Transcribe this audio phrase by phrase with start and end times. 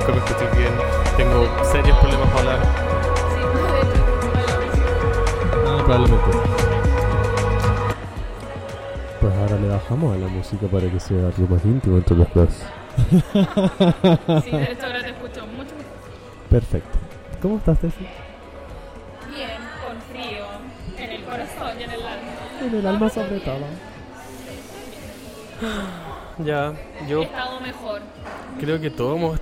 [0.00, 0.72] nunca me escuches bien.
[1.16, 2.60] Tengo serios problemas para hablar.
[3.30, 4.00] Sí, de hecho,
[5.66, 6.30] Ah, probablemente.
[9.20, 12.34] Pues ahora le bajamos a la música para que sea algo más íntimo entre los
[12.34, 12.48] dos.
[13.10, 15.74] sí, de hecho ahora te escucho mucho
[16.50, 16.98] Perfecto.
[17.40, 18.06] ¿Cómo estás, Tessy?
[19.28, 19.50] bien,
[19.86, 20.44] con frío,
[20.98, 22.66] en el corazón y en el alma.
[22.66, 23.56] En el alma sobre todo.
[26.38, 26.72] Ya,
[27.06, 28.00] yo He estado mejor.
[28.58, 29.38] creo que todos hemos,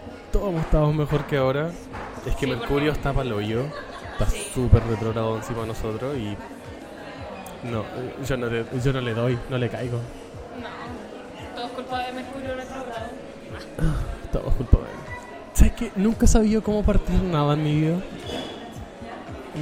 [0.50, 1.70] hemos estado mejor que ahora.
[2.26, 3.64] Es que Sí, Mercurio está para el hoyo.
[4.12, 4.46] Está Sí.
[4.54, 6.36] súper retrógrado encima de nosotros y...
[7.66, 7.82] No,
[8.26, 9.98] yo no, le, yo no le doy, no le caigo.
[10.60, 13.08] No, todo es culpa de Mercurio retrogrado.
[14.32, 14.90] Todo es culpa de él.
[15.54, 15.92] ¿Sabes qué?
[15.96, 17.96] Nunca he sabido cómo partir nada en mi vida.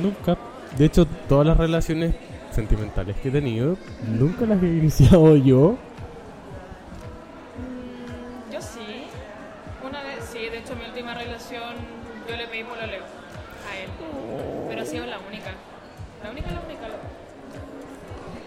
[0.02, 0.36] Nunca.
[0.76, 2.14] De hecho, todas las relaciones
[2.50, 3.76] sentimentales que he tenido,
[4.06, 5.76] nunca las he iniciado yo.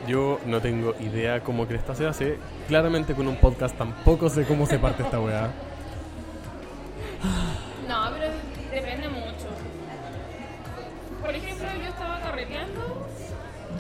[0.09, 2.39] Yo no tengo idea cómo cresta se hace.
[2.67, 5.51] Claramente con un podcast tampoco sé cómo se parte esta weá.
[7.87, 8.31] No, pero
[8.71, 9.47] depende mucho.
[11.21, 13.07] Por ejemplo, yo estaba carreteando,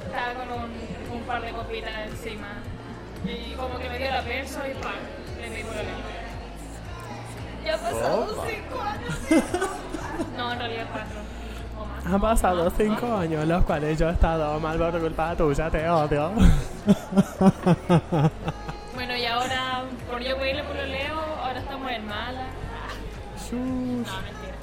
[0.05, 2.59] estaba con un, un par de copitas encima.
[3.25, 4.93] Y como que me dio la perso y ¡pam!
[5.41, 5.83] Le pedí pololeo.
[7.65, 8.47] Ya han pasado Opa.
[8.47, 9.69] cinco años.
[10.37, 11.19] No, en realidad cuatro.
[12.05, 15.87] Han pasado cinco años en los cuales yo he estado mal por culpa tuya, te
[15.89, 16.31] odio.
[18.95, 22.47] Bueno, y ahora, por yo pedirle pololeo, ahora estamos en mala.
[23.37, 23.55] Shush.
[23.55, 24.55] No, mentira.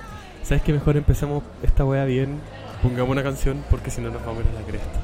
[0.43, 2.39] ¿Sabes que mejor empecemos esta weá bien?
[2.83, 5.01] Pongamos una canción porque si no nos vamos a ir a la cresta.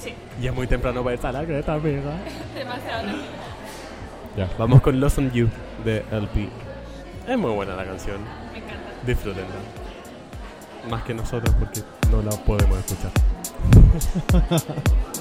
[0.00, 2.00] Sí, Y es muy temprano para irse a la cresta, amiga.
[2.54, 3.00] demasiado.
[3.02, 3.22] temprano.
[4.38, 5.48] Ya, vamos con Lost on You
[5.84, 6.48] de LP.
[7.28, 8.16] Es muy buena la canción.
[8.52, 8.76] Me encanta.
[9.06, 9.46] Disfrútenla.
[10.88, 13.12] Más que nosotros porque no la podemos escuchar.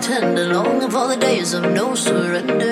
[0.00, 2.69] tender, longing for the days of no surrender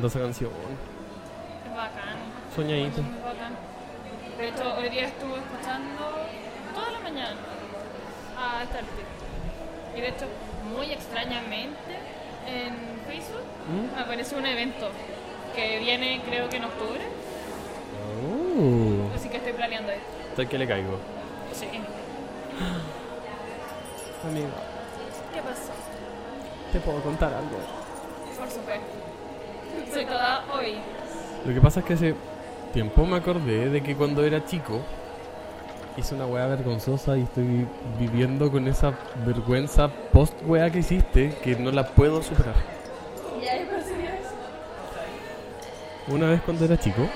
[0.00, 0.50] encanta esa canción.
[1.66, 2.16] Es bacán.
[2.54, 3.02] Soñadito.
[3.24, 3.54] Bacán.
[4.38, 6.02] De hecho, hoy día estuve escuchando
[6.74, 7.36] toda la mañana
[8.38, 9.24] a este artista.
[9.94, 10.26] Y de hecho,
[10.74, 11.92] muy extrañamente,
[12.46, 12.74] en
[13.06, 13.94] Facebook ¿Mm?
[13.94, 14.88] me apareció un evento
[15.54, 17.00] que viene creo que en octubre.
[18.22, 20.06] Uh, Así que estoy planeando esto.
[20.34, 20.98] ¿Sabes que le caigo?
[21.52, 21.66] Sí.
[24.26, 24.48] Amigo,
[25.34, 25.72] ¿Qué pasó?
[26.72, 27.58] ¿te puedo contar algo?
[28.38, 29.09] Por supuesto.
[29.92, 30.74] Soy toda hoy.
[31.46, 32.14] Lo que pasa es que hace
[32.72, 34.80] tiempo me acordé de que cuando era chico
[35.96, 37.66] hice una weá vergonzosa y estoy
[37.98, 38.92] viviendo con esa
[39.26, 42.54] vergüenza post weá que hiciste que no la puedo superar.
[43.42, 44.34] ¿Ya es eso?
[46.08, 47.08] Una vez cuando era chico,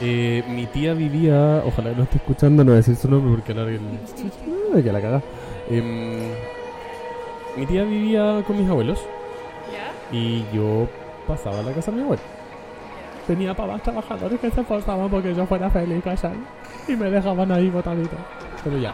[0.00, 3.52] eh, mi tía vivía, ojalá no esté escuchando, no voy a decir su nombre porque
[3.52, 4.82] ahora el...
[4.82, 5.22] que la caga.
[5.68, 6.30] Em,
[7.56, 8.98] mi tía vivía con mis abuelos
[9.72, 10.16] ¿Ya?
[10.16, 10.88] y yo
[11.30, 12.22] pasaba a la casa de mi abuelo.
[13.26, 16.34] Tenía papás trabajadores que se esforzaban porque yo fuera feliz, ¿cachai?
[16.88, 18.16] Y me dejaban ahí botadito.
[18.64, 18.92] Pero ya.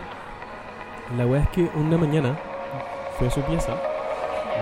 [1.16, 2.36] La wea es que una mañana
[3.16, 3.72] fue a su pieza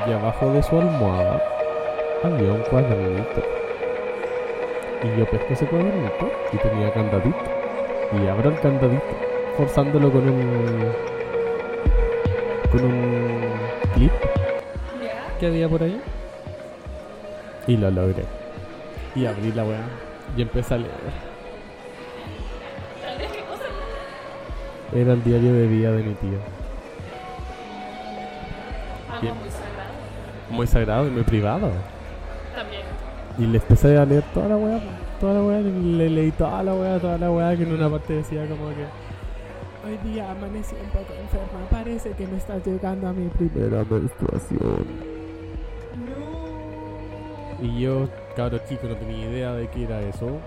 [0.07, 1.43] y abajo de su almohada
[2.23, 3.43] había un cuadernito.
[5.03, 7.45] Y yo pesco ese cuadernito y tenía candadito.
[8.13, 9.03] Y abro el candadito,
[9.57, 10.93] forzándolo con un.
[12.71, 13.41] con un
[13.95, 14.13] clip
[15.41, 16.01] que había por ahí.
[17.67, 18.25] Y lo logré.
[19.15, 19.81] Y abrí la weá.
[20.37, 20.93] Y empecé a leer.
[24.95, 26.11] Era el diario de vida de mi.
[26.11, 26.27] Algo
[29.23, 29.35] Bien.
[29.35, 29.93] muy sagrado.
[30.51, 31.71] Muy sagrado y muy privado.
[32.55, 32.83] También.
[33.39, 34.81] Y le empecé a leer toda la weá.
[35.19, 35.61] Toda la weá.
[35.61, 37.57] Le leí toda la weá, toda la weá.
[37.57, 38.85] Que en una parte decía como que.
[39.87, 41.69] Hoy día amanecí un poco enferma.
[41.71, 45.14] Parece que me está llegando a mi primera menstruación.
[47.65, 48.07] Y yo,
[48.37, 50.39] cabro chico, no tenía idea de qué era eso.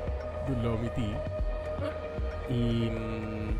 [0.61, 1.15] Lo omití.
[2.47, 3.57] Y mm,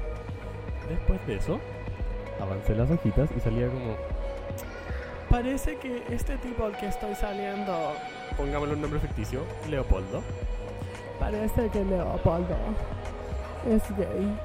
[0.87, 1.59] después de eso,
[2.39, 3.95] avancé las hojitas y salía como...
[5.27, 7.93] Parece que este tipo al que estoy saliendo,
[8.37, 10.21] pongámosle un nombre ficticio, Leopoldo.
[11.19, 12.55] Parece que Leopoldo
[13.67, 14.37] es gay.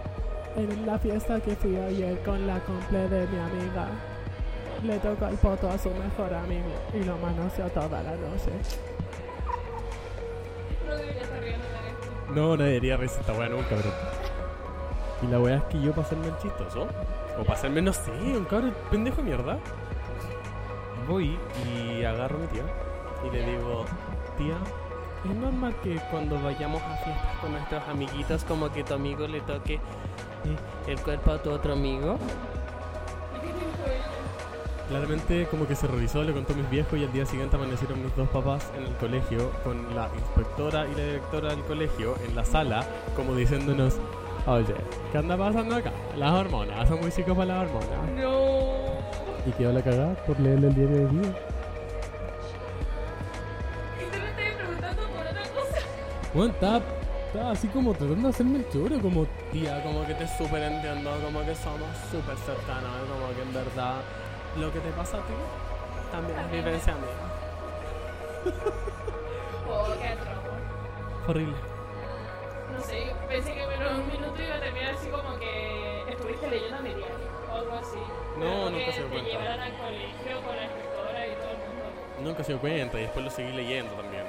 [0.57, 3.88] En la fiesta que fui ayer con la cumple de mi amiga,
[4.83, 8.52] le tocó el poto a su mejor amigo y lo manoseó toda la noche.
[10.87, 12.97] No debería estar riendo de.
[12.97, 13.93] No, esta weá nunca, pero.
[15.23, 16.89] Y la weá es que yo para hacerme el chistoso,
[17.39, 19.59] o para hacerme, no sé, un cabrón pendejo de mierda,
[21.07, 22.65] voy y agarro a mi tía
[23.25, 23.85] y le digo,
[24.37, 24.57] tía,
[25.25, 29.41] es normal que cuando vayamos a fiestas con nuestros amiguitos, como que tu amigo le
[29.43, 29.81] toque eh,
[30.89, 32.19] el cuerpo a tu otro amigo.
[34.89, 38.03] Claramente como que se revisó, le contó a mis viejos y al día siguiente amanecieron
[38.03, 42.35] mis dos papás en el colegio con la inspectora y la directora del colegio en
[42.35, 42.85] la sala
[43.17, 43.95] como diciéndonos,
[44.47, 44.75] oye,
[45.11, 45.93] ¿qué anda pasando acá?
[46.17, 48.11] Las hormonas, son muy chicos para las hormonas.
[48.17, 48.73] No.
[49.47, 51.35] Y quedó la cagada por leerle el diario de vida.
[53.99, 55.79] Y tú me estás preguntando por otra cosa.
[56.35, 56.81] Bueno, estaba,
[57.27, 61.11] estaba así como tratando de hacerme el choro, como tía, como que te súper entiendo,
[61.25, 63.97] como que somos súper cercanos, como que en verdad
[64.56, 65.32] lo que te pasa a ti
[66.11, 68.52] también es vivencia mía.
[69.68, 70.28] Oh, qué atroz.
[71.28, 71.54] Horrible.
[72.76, 76.82] No sé, pensé que en un minuto iba a terminar así como que estuviste leyendo
[76.82, 77.16] mi diario
[77.50, 77.99] o algo así.
[78.38, 79.30] No, nunca que se dio te cuenta.
[79.30, 81.85] llevaran al colegio con la inspectora y todo el mundo.
[82.23, 84.25] Nunca se dio cuenta y después lo seguí leyendo también.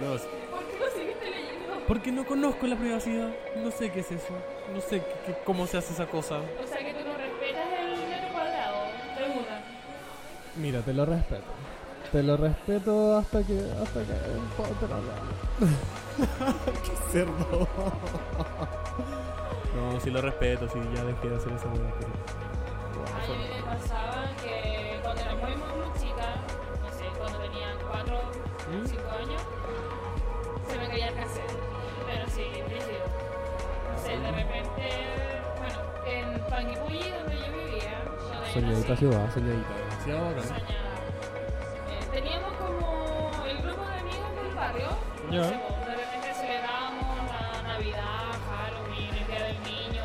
[0.00, 1.82] No, es- ¿Por qué lo seguiste leyendo?
[1.88, 3.30] porque no conozco la privacidad.
[3.56, 4.32] No sé qué es eso.
[4.72, 6.38] No sé qué- qué- cómo se hace esa cosa.
[6.62, 6.78] O sea
[10.62, 11.42] Mira, te lo respeto.
[12.12, 14.12] Te lo respeto hasta que hasta que
[14.86, 15.02] lo
[16.84, 17.66] Qué cerdo.
[19.74, 21.82] no, sí lo respeto, sí, ya dejé de hacer esa pero.
[23.02, 26.36] A mí me pasaba que cuando era muy, muy, muy chica,
[26.80, 28.20] no sé, cuando tenía 4
[28.70, 28.86] ¿Mm?
[28.86, 29.42] 5 años,
[30.70, 31.58] se me caía el cassette.
[32.06, 33.02] Pero sí, rígido.
[33.90, 34.84] No sé, de repente,
[35.58, 39.81] bueno, en Panguipulli, donde yo vivía, yo Soñadita ciudad, soñadita.
[40.04, 40.42] Demasiado bacán.
[40.48, 40.94] soñaba.
[41.90, 44.88] Eh, teníamos como el grupo de amigos del barrio.
[45.26, 45.44] no Ya.
[45.44, 50.02] sé, de repente celebrábamos la Navidad, Halloween, el Día del Niño.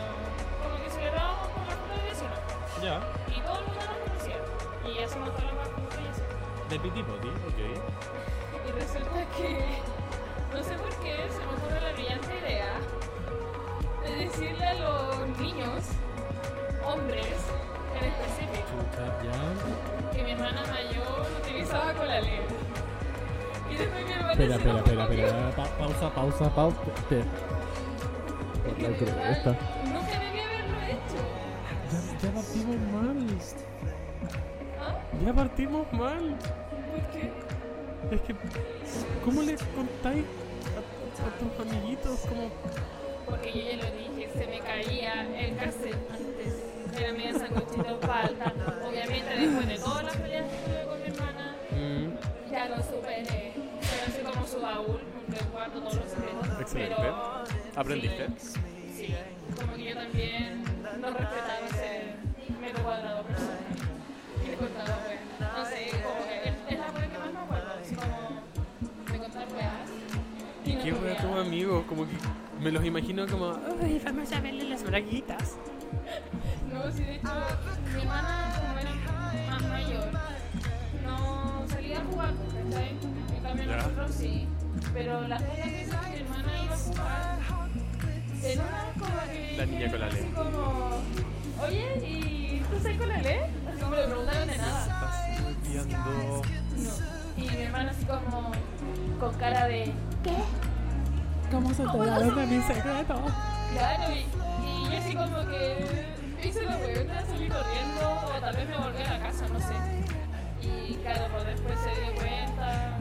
[0.62, 2.40] Como que celebrábamos con la junta de vecinos.
[2.84, 2.96] Ya.
[3.36, 4.38] Y todo el mundo nos conocía.
[4.86, 6.22] Y hacemos todas las juntas y así.
[6.70, 7.60] De Pitipoti, ok.
[8.68, 9.78] Y resulta que,
[10.54, 12.74] no sé por qué, se me ocurre la brillante idea
[14.04, 15.84] de decirle a los niños,
[16.86, 17.28] hombres
[18.00, 18.74] en específico,
[20.14, 20.32] que mi
[21.60, 22.40] besaba con la ley.
[23.70, 25.52] Y después mi hermana Espera, espera, espera, espera.
[25.56, 26.78] Pa- pausa, pausa, pausa.
[26.98, 27.26] Espera.
[28.68, 29.50] Es que No de creo, esta.
[29.52, 31.20] Nunca debía haberlo hecho.
[31.92, 33.18] Ya, ya partimos mal.
[34.80, 35.00] ¿Ah?
[35.26, 36.36] Ya partimos mal.
[36.92, 37.32] ¿Por qué?
[38.16, 38.36] Es que,
[39.26, 40.24] ¿cómo les contáis
[40.76, 42.50] a, a tus amiguitos como
[43.26, 46.64] Porque yo ya lo dije, se me caía el cassette antes.
[47.00, 48.54] Era media sanguchito de palta.
[48.88, 53.54] Obviamente después de todas las peleas que tuve con mi hermana, Mm, ya lo superé.
[53.54, 56.60] Pero así como su baúl, donde guardo todos los secretos.
[56.62, 56.96] Excelente.
[56.98, 57.44] Pero,
[57.76, 58.28] ¿Aprendiste?
[58.40, 58.54] Sí,
[58.96, 59.16] sí.
[59.60, 60.64] como que yo también
[61.00, 62.16] no respetaba ese
[62.60, 63.58] metro cuadrado personal.
[64.44, 67.68] Y le contaba, pues, no sé, como que es, la cosa que más me acuerdo.
[67.80, 68.42] Así como
[69.12, 69.90] me contaba weas.
[70.66, 71.86] y no ¿Qué fue tu amigo?
[71.88, 72.16] Como que
[72.60, 75.58] me los imagino como, ay, vamos a verle las braguitas.
[76.74, 77.30] No, sí, de hecho,
[77.96, 78.92] mi hermana, como era
[79.50, 80.06] más mayor,
[81.06, 82.34] no salía a jugar,
[82.64, 82.90] ¿cachai?
[83.36, 83.78] En cambio, Ya.
[83.78, 84.48] nosotros sí.
[84.94, 87.38] Pero las veces que mi hermana iba a jugar,
[88.44, 89.56] en una como que.
[89.58, 90.32] La niña con la así ley.
[90.36, 90.90] como,
[91.66, 93.40] oye, ¿y tú sabes con la ley?
[93.70, 94.82] Así como le preguntaron de nada.
[94.82, 95.98] Estás.
[96.78, 97.44] No.
[97.44, 98.52] Y mi hermana, así como,
[99.20, 99.92] con cara de.
[101.52, 103.26] ¿Cómo se enteraron de mi secreto?
[103.74, 108.70] Claro, y, y yo así como que hice la huevona, salí corriendo, o tal vez
[108.70, 109.74] me volví a la casa, no sé.
[110.62, 113.00] Y claro, pues después se dio cuenta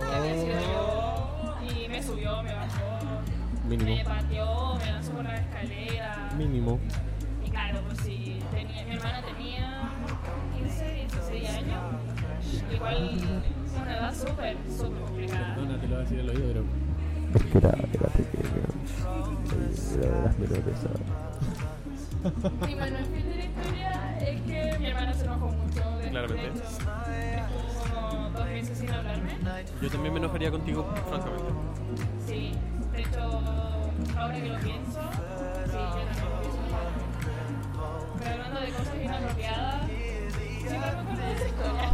[0.00, 3.22] que había sido yo, y me subió, me bajó,
[3.68, 6.30] me pateó, me lanzó por la escalera.
[6.36, 6.78] Mínimo.
[7.44, 9.90] Y claro, pues sí, tenía, mi hermana tenía
[10.56, 11.80] 15, 16 años.
[12.72, 13.20] Igual
[13.80, 15.54] una edad súper, súper complicada.
[15.54, 16.64] Perdona, te lo voy a decir al oído, pero.
[17.32, 18.50] Porque era, era pequeño.
[19.94, 20.80] Era de las menores.
[22.22, 22.30] El
[23.06, 25.96] fin de la historia es que mi hermana se enojó mucho.
[25.98, 26.50] de- Claramente.
[26.50, 29.30] de Estuvo dos meses sin hablarme.
[29.80, 31.52] Yo también me enojaría contigo, francamente.
[32.26, 32.52] Sí,
[32.92, 33.20] de hecho,
[34.18, 36.90] ahora que lo pienso, sí, yo también hubiese enojado.
[38.18, 41.90] Pero hablando de cosas inapropiadas, sí me acuerdo de esa historia.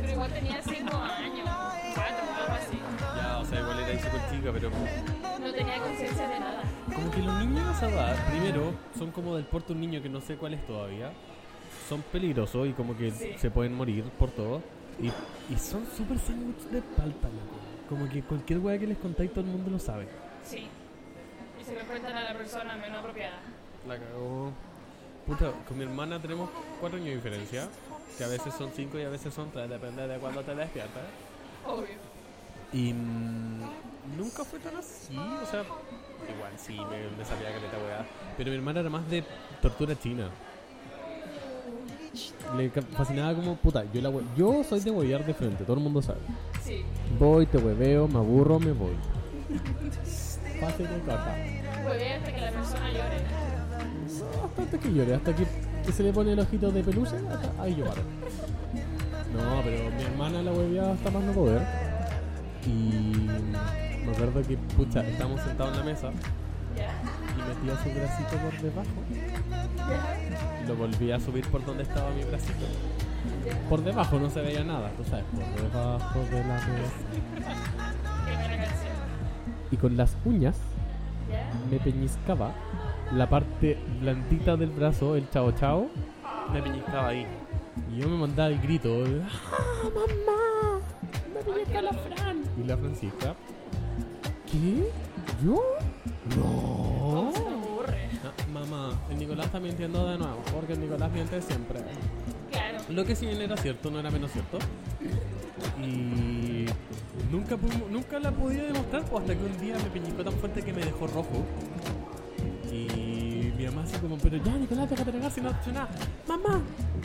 [0.00, 1.48] Pero igual tenía 5 años,
[1.94, 2.78] 4, algo así.
[3.56, 4.70] Sea, igual era chica, pero.
[5.40, 6.62] No tenía conciencia de nada.
[6.94, 10.20] Como que los niños esa edad, primero, son como del porte un niño que no
[10.20, 11.10] sé cuál es todavía.
[11.88, 13.34] Son peligrosos y como que Sí.
[13.38, 14.60] se pueden morir por todo.
[15.00, 15.06] Y,
[15.52, 17.56] y son súper sándwiches de palta, loco.
[17.88, 20.06] Como que cualquier weá que les contáis todo el mundo lo sabe.
[20.44, 20.66] Sí.
[21.60, 23.38] Y se lo cuentan a la persona menos apropiada.
[23.86, 24.52] La cagó.
[25.26, 26.50] Puta, con mi hermana tenemos
[26.80, 27.68] cuatro años de diferencia.
[28.18, 31.02] Que a veces son cinco y a veces son tres, depende de cuándo te despiertas.
[31.66, 32.15] Obvio.
[32.72, 33.60] Y mm,
[34.18, 38.06] nunca fue tan así, o sea, igual sí, me, me sabía que te weá.
[38.36, 39.24] Pero mi hermana era más de
[39.62, 40.28] tortura china.
[42.56, 43.84] Le fascinaba como puta.
[43.92, 46.20] Yo, la hue- yo soy de huevear de frente, todo el mundo sabe.
[46.64, 46.82] Sí.
[47.18, 48.94] Voy, te hueveo, me aburro, me voy.
[50.60, 50.98] Fácil de.
[51.00, 53.16] Pues ve hasta que la persona llore.
[54.44, 55.46] Hasta antes que llore, hasta que,
[55.84, 58.02] que se le pone el ojito de peluche, hasta ahí paro.
[59.34, 61.62] No, pero mi hermana la hueveaba hasta más no poder.
[62.66, 63.28] Y
[64.04, 66.10] me acuerdo que, pucha, estábamos sentados en la mesa
[66.76, 68.88] y metía su bracito por debajo.
[69.76, 70.66] Ya.
[70.66, 72.66] Lo volvía a subir por donde estaba mi bracito.
[73.68, 76.92] Por debajo no se veía nada, tú sabes, por debajo de la mesa.
[79.70, 80.56] Y con las uñas
[81.70, 82.52] me peñiscaba
[83.12, 85.88] la parte blandita del brazo, el chao chao,
[86.52, 87.26] me peñiscaba ahí.
[87.92, 90.80] Y yo me mandaba el grito, ¡Ah, mamá!
[91.34, 92.25] ¡Me pellizca la Fran!
[92.66, 93.36] La Francisca,
[94.50, 94.90] ¿qué?
[95.44, 95.62] ¿Yo?
[96.36, 97.32] No.
[98.24, 101.78] Ah, mamá, el Nicolás está mintiendo de nuevo, porque el Nicolás miente siempre.
[102.50, 102.78] Claro.
[102.88, 104.58] Lo que si bien era cierto, no era menos cierto.
[105.80, 106.66] Y
[107.30, 107.56] nunca,
[107.88, 110.84] nunca la podía demostrar, pues hasta que un día me peñicó tan fuerte que me
[110.84, 111.44] dejó rojo.
[112.72, 115.88] Y mi mamá así como, pero ya Nicolás, déjate pegar si no has hecho nada.
[116.26, 116.60] Mamá,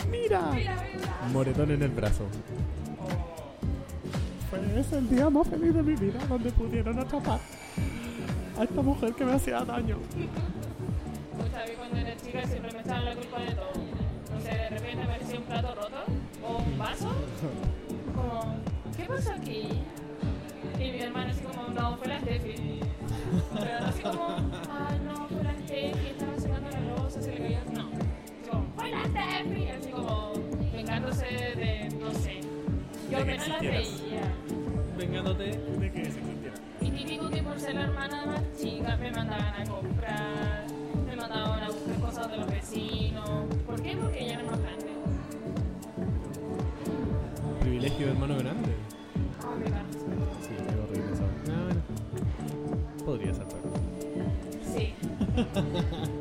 [0.10, 0.52] mira.
[0.54, 1.30] Mira, mira.
[1.32, 2.26] Moretón en el brazo.
[4.52, 7.40] Fue ese el día más feliz de mi vida donde pudieron atrapar
[8.60, 9.96] a esta mujer que me hacía daño.
[9.96, 10.28] Mí
[11.78, 13.72] cuando era chica siempre me echaban la culpa de todo.
[14.34, 16.04] No sé, de repente aparecía un plato roto
[16.44, 17.12] o un vaso.
[18.14, 18.56] Como,
[18.98, 19.70] ¿qué pasa aquí?
[20.78, 22.80] Y mi hermano así como, no, fue la Steffi.
[23.54, 24.28] Pero así como,
[24.70, 27.60] ah, no, fue la Steffi, estaba secando la rosa, se le cayó.
[27.72, 27.90] No.
[27.90, 29.68] Así como, fue la Steffi.
[29.70, 30.34] Así como,
[30.74, 32.42] vengándose de, no sé.
[33.10, 34.40] Yo apenas la veía.
[35.02, 36.56] Vengándote de que se existiera.
[36.80, 40.68] Y típico que por ser la hermana más chica me mandaban a comprar,
[41.08, 43.48] me mandaban a buscar cosas de los vecinos.
[43.66, 43.98] ¿Por qué?
[43.98, 44.86] Porque ella era más grande.
[47.62, 48.76] privilegio Sergio hermano grande.
[49.42, 49.86] Oh, mal.
[50.40, 51.26] Sí, qué horrible eso.
[51.48, 51.58] No,
[53.00, 53.04] no.
[53.04, 53.46] Podría ser.
[54.72, 54.94] Sí,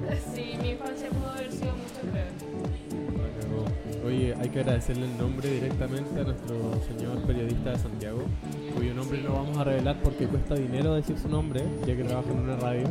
[4.39, 8.23] hay que agradecerle el nombre directamente a nuestro señor periodista de Santiago,
[8.77, 12.31] cuyo nombre no vamos a revelar porque cuesta dinero decir su nombre, ya que trabaja
[12.31, 12.85] en una radio.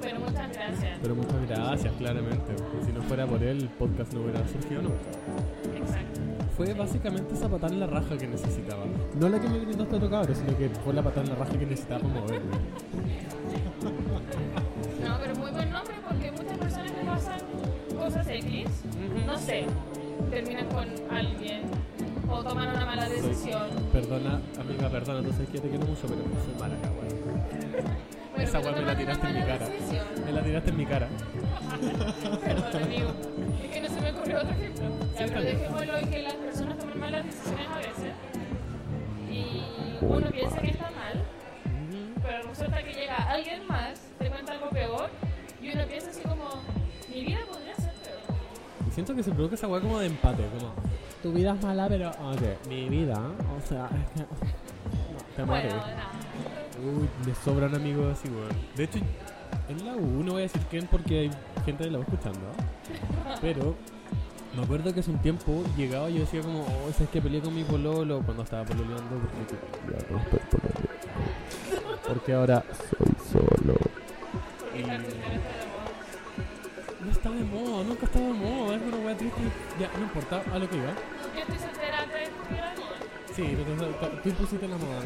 [0.00, 0.98] Pero muchas gracias.
[1.02, 2.52] Pero muchas gracias, claramente.
[2.54, 5.10] porque Si no fuera por él, el podcast no hubiera surgido nunca.
[5.76, 6.20] Exacto.
[6.56, 8.84] Fue básicamente esa patada en la raja que necesitaba.
[9.18, 11.36] No la que me brindó este otro cabrón, sino que fue la patada en la
[11.36, 12.56] raja que necesitaba para moverme.
[15.02, 17.40] No, pero muy buen nombre porque muchas personas que pasan
[17.98, 18.66] cosas X,
[19.26, 19.64] no sé,
[20.30, 21.62] terminan con alguien
[22.28, 23.68] o toman una mala decisión.
[23.92, 26.74] Perdona, amiga, perdona, tú sabes que te quiero mucho, pero soy mala.
[28.30, 29.68] Bueno, Esa weá me la tiraste en mi cara.
[29.68, 30.06] decisión.
[30.24, 31.08] Me la tiraste en mi cara.
[32.44, 33.08] Perdón, amigo.
[33.64, 34.84] Es que no se me ocurrió otro ejemplo.
[35.14, 38.12] Ya, está pero dejémoslo en que las personas toman malas decisiones a veces.
[39.30, 39.62] Y
[40.00, 40.69] uno piensa que
[49.10, 50.72] siento que se provoca esa weá como de empate, como...
[51.22, 52.10] Tu vida es mala, pero...
[52.10, 54.20] Ok, mi vida, o sea, es que...
[54.20, 55.44] No, te.
[55.44, 56.10] Bueno, nada.
[56.78, 58.48] Uy, me sobran amigos así, weón.
[58.74, 58.98] De hecho,
[59.68, 61.30] en la U, no voy a decir quién porque hay
[61.64, 62.40] gente de la U escuchando,
[63.40, 63.74] pero
[64.56, 67.40] me acuerdo que hace un tiempo llegaba y yo decía como, oh, ¿sabes que peleé
[67.40, 69.16] con mi pololo cuando estaba pololeando?
[69.18, 69.36] Porque
[69.92, 70.88] ya no estoy pololeando.
[72.08, 72.64] Porque ahora
[72.96, 73.74] soy solo.
[79.80, 80.92] Ya, no importa, a lo que iba.
[81.34, 82.96] Yo estoy soltera antes de descubrir la moda.
[83.34, 85.00] Sí, tú, tú- impusiste la moda.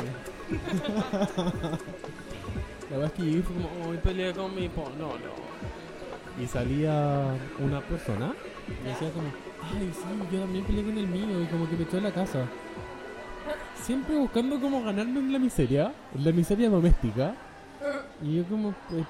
[2.91, 5.33] La verdad es que llegué y fue como, hoy peleé con mi pololo.
[6.43, 8.35] Y salía una persona
[8.69, 9.29] y decía como,
[9.63, 12.11] ay, sí, yo también peleé con el mío y como que me echó de la
[12.13, 12.47] casa.
[13.81, 17.35] Siempre buscando como ganarme en la miseria, en la miseria doméstica.
[18.23, 19.05] Y yo como, pues,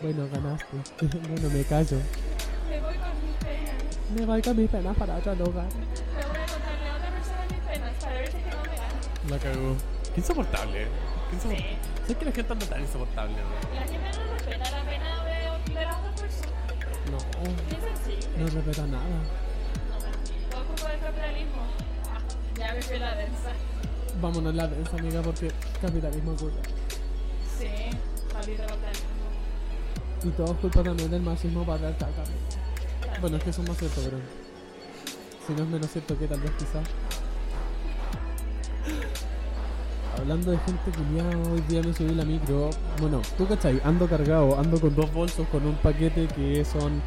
[0.00, 0.76] bueno, ganaste.
[1.28, 1.96] bueno, me callo.
[4.14, 5.66] Me voy con mis penas para otro lugar.
[5.66, 8.62] Me voy a contarle a otra persona mis penas para ver si es que no
[8.62, 9.28] me gana.
[9.28, 9.76] La cagó.
[10.14, 10.86] Qué insoportable.
[11.28, 11.68] Qué insoportable.
[11.68, 11.76] Sí.
[12.02, 13.36] ¿Sabes que la gente anda tan insoportable?
[13.36, 13.74] no?
[13.74, 16.62] La gente no respeta la pena de, de las otras personas.
[17.10, 17.18] No,
[18.38, 19.18] no respeta nada.
[20.50, 21.62] Todo es culpa del capitalismo.
[22.08, 22.18] Ah,
[22.58, 23.52] ya me fui la densa.
[24.22, 26.60] Vámonos la densa, amiga, porque capitalismo es culpa.
[27.58, 27.68] Sí,
[28.32, 29.18] maldito capitalismo.
[30.24, 32.67] Y todo es culpa también del machismo patriarcal también.
[33.20, 34.18] Bueno, es que eso es más cierto, pero...
[35.46, 36.86] Si no es menos cierto que tal vez quizás...
[40.16, 42.70] Hablando de gente culiada, hoy día me subí la micro.
[43.00, 47.00] Bueno, tú cachai, ando cargado, ando con dos bolsos con un paquete que son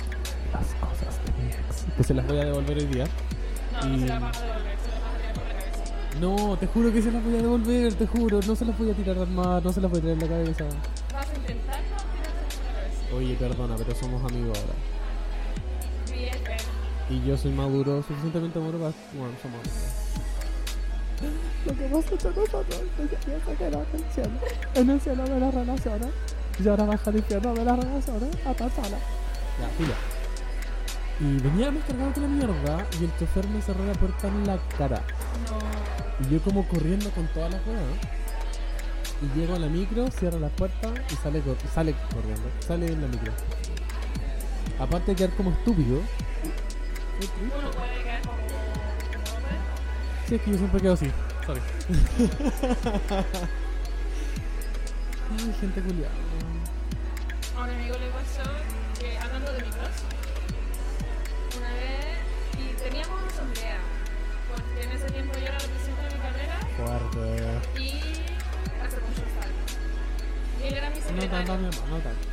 [0.53, 3.05] las cosas de mi ex, que se las voy a devolver hoy día.
[3.73, 6.19] No, no se la vas a devolver, se la vas a tirar por la cabeza.
[6.21, 8.91] No, te juro que se las voy a devolver, te juro, no se las voy
[8.91, 10.65] a tirar al mar, no se las voy a tirar en la cabeza.
[11.13, 13.15] Vas a intentar no tirarse por la cabeza.
[13.15, 14.73] Oye, perdona, pero somos amigos ahora.
[17.09, 18.93] Y yo soy maduro, suficientemente maduro para...
[19.13, 20.01] Bueno, somos amigos.
[21.65, 24.31] Lo que hemos hecho nosotros es que piensa que era el cielo,
[24.73, 26.07] en el cielo de las relaciones,
[26.57, 28.97] y ahora baja al infierno de las relaciones a tan sola.
[29.59, 29.93] Ya, filo.
[31.19, 34.47] Y venía más cargado que la mierda, y el chofer me cerró la puerta en
[34.47, 35.03] la cara.
[35.49, 36.27] no.
[36.27, 37.81] Y yo como corriendo con todas las weas.
[39.21, 42.49] Y llego a la micro, cierro la puerta y sale corriendo.
[42.65, 43.31] Sale en la micro.
[44.81, 45.97] Aparte de quedar como estúpido.
[45.99, 48.37] Uno puede quedar como.
[50.27, 51.11] Sí, es que yo siempre quedo así.
[51.45, 51.61] Sorry.
[55.31, 56.13] Ay, gente culiada.
[57.55, 58.43] A un amigo le pasó
[58.99, 59.89] que, hablando de micros,
[61.57, 62.17] una vez,
[62.57, 63.77] y teníamos una asamblea,
[64.49, 67.79] porque en ese tiempo yo era la presidenta de mi carrera Fuerte.
[67.79, 67.89] y
[68.81, 69.77] hace muchos años.
[70.59, 71.29] Y él era mi No secretario.
[71.47, 72.27] tanto, mi amor, no tanto.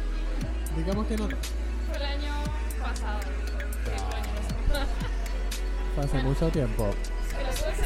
[0.77, 1.49] Digamos que no tanto.
[2.88, 3.20] El pasado.
[3.20, 3.92] Sí,
[5.94, 6.90] fue el hace mucho tiempo.
[7.31, 7.77] Pero la cosa es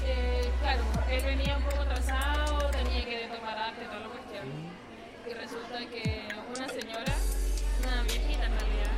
[0.00, 4.44] que, eh, claro, él venía un poco atrasado, tenía que tomar arte toda la cuestión.
[5.28, 7.14] Y resulta que una señora,
[7.82, 8.96] una viejita en realidad,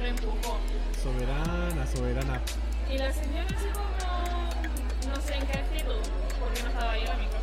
[0.00, 0.58] lo empujó.
[1.02, 2.40] Soberana, soberana.
[2.88, 6.02] Y la señora así como, no sé en qué actitud,
[6.38, 7.40] porque no estaba ahí en la micro.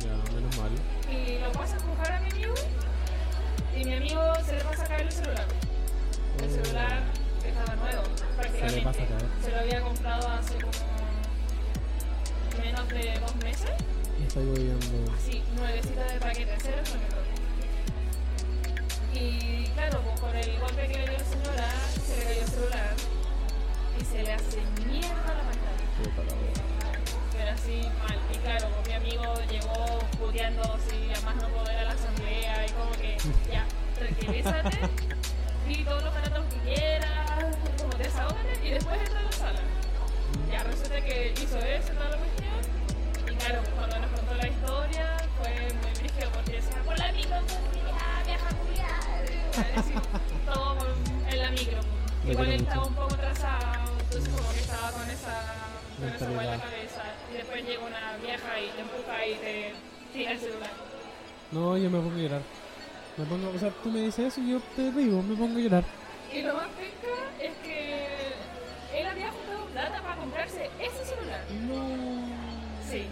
[0.00, 0.70] Ya, menos mal.
[1.10, 2.54] Y lo pasa a empujar a mi amigo,
[3.76, 5.46] y mi amigo se le pasa a caer el celular.
[6.42, 7.02] El celular
[7.44, 8.02] estaba nuevo,
[8.36, 8.82] prácticamente.
[8.82, 9.00] pasa.
[9.44, 10.72] Se lo había comprado hace como
[12.62, 13.70] menos de dos meses.
[14.18, 15.12] Me estoy viendo.
[15.12, 17.22] Así, nuevecita de paquete, cero kilómetros.
[19.14, 21.68] Y claro, pues por el golpe que le dio la señora,
[22.06, 22.94] se le cayó el celular
[24.00, 26.81] y se le hace mierda la pantalla.
[27.52, 28.18] Así mal.
[28.32, 32.70] Y claro, mi amigo llegó puteando así a más no poder a la asamblea y
[32.70, 33.16] como que
[33.52, 34.88] ya, tranquilízate,
[35.68, 39.60] di todos los relatos que quieras, como desahógate y después entra a la sala.
[40.50, 42.62] Ya resulta que hizo eso, toda la cuestión.
[43.30, 47.36] Y claro, cuando nos contó la historia fue muy brígido porque decía, por la micro,
[47.70, 48.98] culiá, vieja culiá.
[49.76, 49.94] Así,
[50.46, 50.86] todo
[51.28, 51.80] en la micro.
[52.26, 55.71] Igual él estaba un poco atrasado, entonces como que estaba con esa,
[56.08, 57.02] esa hueá en la cabeza.
[57.32, 59.72] Y después llega una vieja y te empuja y te
[60.12, 60.70] tira el celular.
[61.52, 62.42] No, yo me pongo a llorar.
[63.16, 65.60] Me pongo, o sea, tú me dices eso y yo te digo, me pongo a
[65.60, 65.84] llorar.
[66.32, 68.08] Y lo más penca es que
[68.94, 71.40] él había juntado plata para comprarse ese celular.
[71.68, 72.26] No.
[72.88, 73.06] Sí.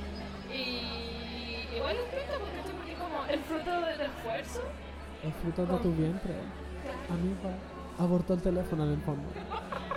[0.53, 4.62] Y igual es penca porque estoy porque como el fruto del esfuerzo.
[5.22, 6.35] El fruto de tu vientre.
[7.11, 7.57] Amiga,
[7.98, 9.29] abortó el teléfono en el fondo.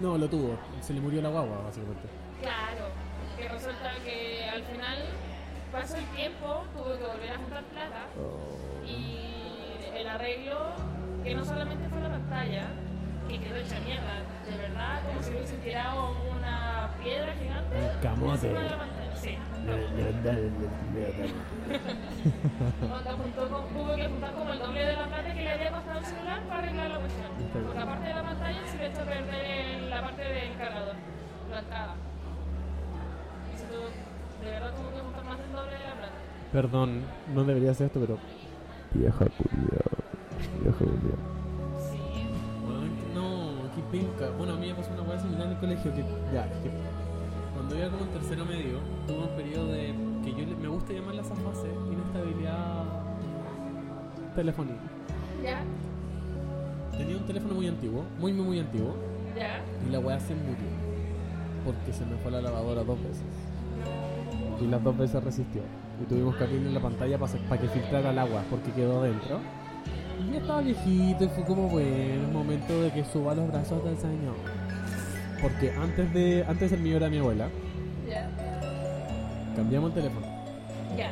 [0.00, 0.56] No, lo tuvo.
[0.80, 2.08] Se le murió la guagua, básicamente.
[2.40, 2.88] Claro,
[3.36, 4.98] que resulta que al final
[5.72, 8.84] pasó el tiempo, tuvo que volver a juntar plata Oh.
[8.86, 10.58] y el arreglo,
[11.22, 12.68] que no solamente fue la pantalla,
[13.28, 18.46] que quedó hecha mierda, de verdad, como si hubiese tirado una piedra gigante Un camote.
[18.48, 19.16] encima de la pantalla.
[19.16, 19.36] Sí.
[22.82, 25.70] Onda juntó con, tuvo que juntar como el doble de la plata que le había
[25.70, 27.26] costado el celular para arreglar la cuestión.
[27.66, 30.94] Porque aparte de la pantalla se le echó a perder la parte del cargador,
[31.50, 31.94] la entrada.
[33.54, 33.86] Y se tuvo,
[34.44, 36.12] de verdad tuvo que juntar más del doble de la plata.
[36.52, 37.02] Perdón,
[37.34, 38.18] no debería hacer esto, pero.
[38.92, 39.96] Vieja culiada.
[40.62, 41.22] Vieja culiada.
[41.78, 42.26] Sí.
[43.14, 44.30] No, qué penca.
[44.36, 46.04] Bueno, a mí me pasó una cosa similar en el colegio que.
[46.34, 46.70] Ya, que.
[47.70, 49.94] Cuando iba como en tercero medio, tuve un periodo de.
[50.24, 52.84] que yo me gusta llamarla esa fase, inestabilidad
[54.34, 54.80] telefónica.
[55.40, 55.62] Ya,
[56.98, 58.96] Tenía un teléfono muy antiguo, muy, muy, muy antiguo,
[59.36, 59.62] ya.
[59.86, 60.66] y la weá se murió.
[61.64, 63.22] Porque se me fue la lavadora dos veces.
[64.60, 65.62] Y las dos veces resistió.
[66.02, 69.38] Y tuvimos que abrirle la pantalla para que filtrara el agua, porque quedó adentro.
[70.26, 73.84] Y ya estaba viejito y fue como, bueno, el momento de que suba los brazos
[73.84, 74.34] del Señor.
[75.42, 77.48] Porque antes de antes el mío era mi abuela,
[78.08, 78.28] Ya,
[79.56, 80.26] cambiamos el teléfono
[80.96, 81.10] ya.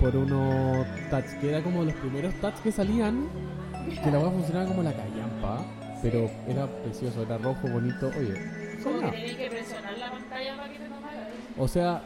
[0.00, 3.28] por unos touch, que era como los primeros touch que salían,
[4.02, 5.64] que la weá funcionaba como la callampa,
[6.02, 8.34] pero era precioso, era rojo, bonito, oye.
[8.82, 11.28] Como que que presionar la pantalla para que te tomara.
[11.58, 12.00] O sea,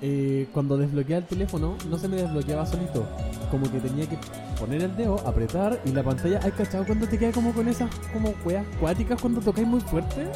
[0.00, 3.06] eh, cuando desbloqueaba el teléfono, no se me desbloqueaba solito.
[3.50, 4.16] Como que tenía que
[4.58, 6.40] poner el dedo, apretar y la pantalla.
[6.42, 10.26] ¿Hay cachado cuando te queda como con esas como weas cuáticas cuando tocáis muy fuerte?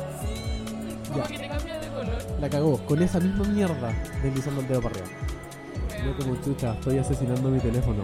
[1.09, 1.27] Como Ya.
[1.29, 2.19] que te cambia de color.
[2.41, 3.93] La cagó, con esa misma mierda,
[4.23, 5.09] deslizando el dedo para arriba.
[6.05, 8.03] Yo como chucha, estoy asesinando mi teléfono.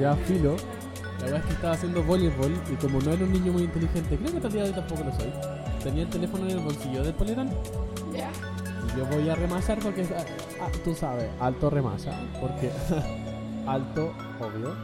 [0.00, 0.56] Ya filo.
[1.18, 4.16] La verdad es que estaba haciendo voleibol y como no era un niño muy inteligente,
[4.16, 5.32] creo que hasta el día de hoy tampoco lo soy.
[5.82, 7.50] Tenía el teléfono en el bolsillo del polerón
[8.12, 8.30] Ya.
[8.94, 10.24] Y yo voy a remasar porque, ah,
[10.60, 12.10] ah, tú sabes, alto remasa.
[12.40, 12.70] Porque
[13.66, 14.74] alto, obvio,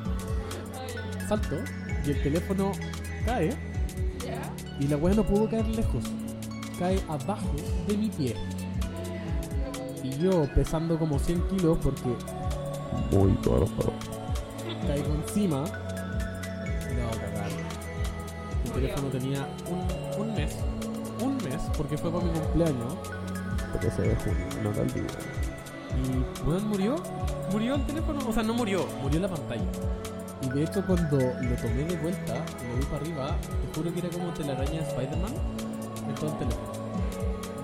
[1.29, 1.57] salto
[2.07, 2.73] y el teléfono
[3.27, 3.51] cae
[4.25, 4.41] Ya.
[4.81, 6.03] y la weá no pudo caer lejos.
[6.83, 7.55] Cae abajo
[7.87, 8.35] de mi pie.
[10.03, 12.17] Y yo pesando como 100 kilos porque
[13.13, 13.93] muy gordo.
[14.89, 15.61] Caigo encima.
[15.61, 17.51] No, cagar.
[18.65, 20.57] El teléfono tenía un, un mes.
[21.21, 22.95] Un mes, porque fue para mi cumpleaños.
[23.81, 25.19] 13 de junio, no te olvides.
[26.03, 26.97] Y bueno, murió.
[27.53, 28.29] Murió el teléfono.
[28.29, 29.63] O sea, no murió, murió la pantalla.
[30.43, 33.95] Y de hecho, cuando lo tomé de vuelta y lo vi para arriba, te juro
[33.95, 35.72] que era como telaraña de Spider-Man
[36.09, 36.73] en todo el teléfono.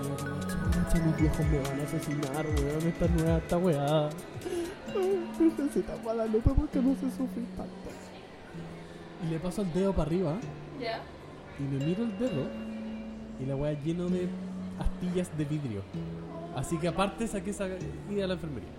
[0.01, 2.87] Y yo como, "Chucha, mis viejos me van a asesinar, weón.
[2.87, 4.09] Esta nueva, esta weá.
[5.39, 7.89] Necesita Guadalupe porque no se sufrir tanto.
[9.25, 10.37] Y le paso el dedo para arriba
[10.79, 10.99] Ya.
[11.59, 12.43] y me miro el dedo
[13.41, 14.27] y la weá lleno de
[14.79, 15.81] astillas de vidrio.
[16.55, 17.67] Así que aparte saqué esa
[18.09, 18.69] ida a la enfermería.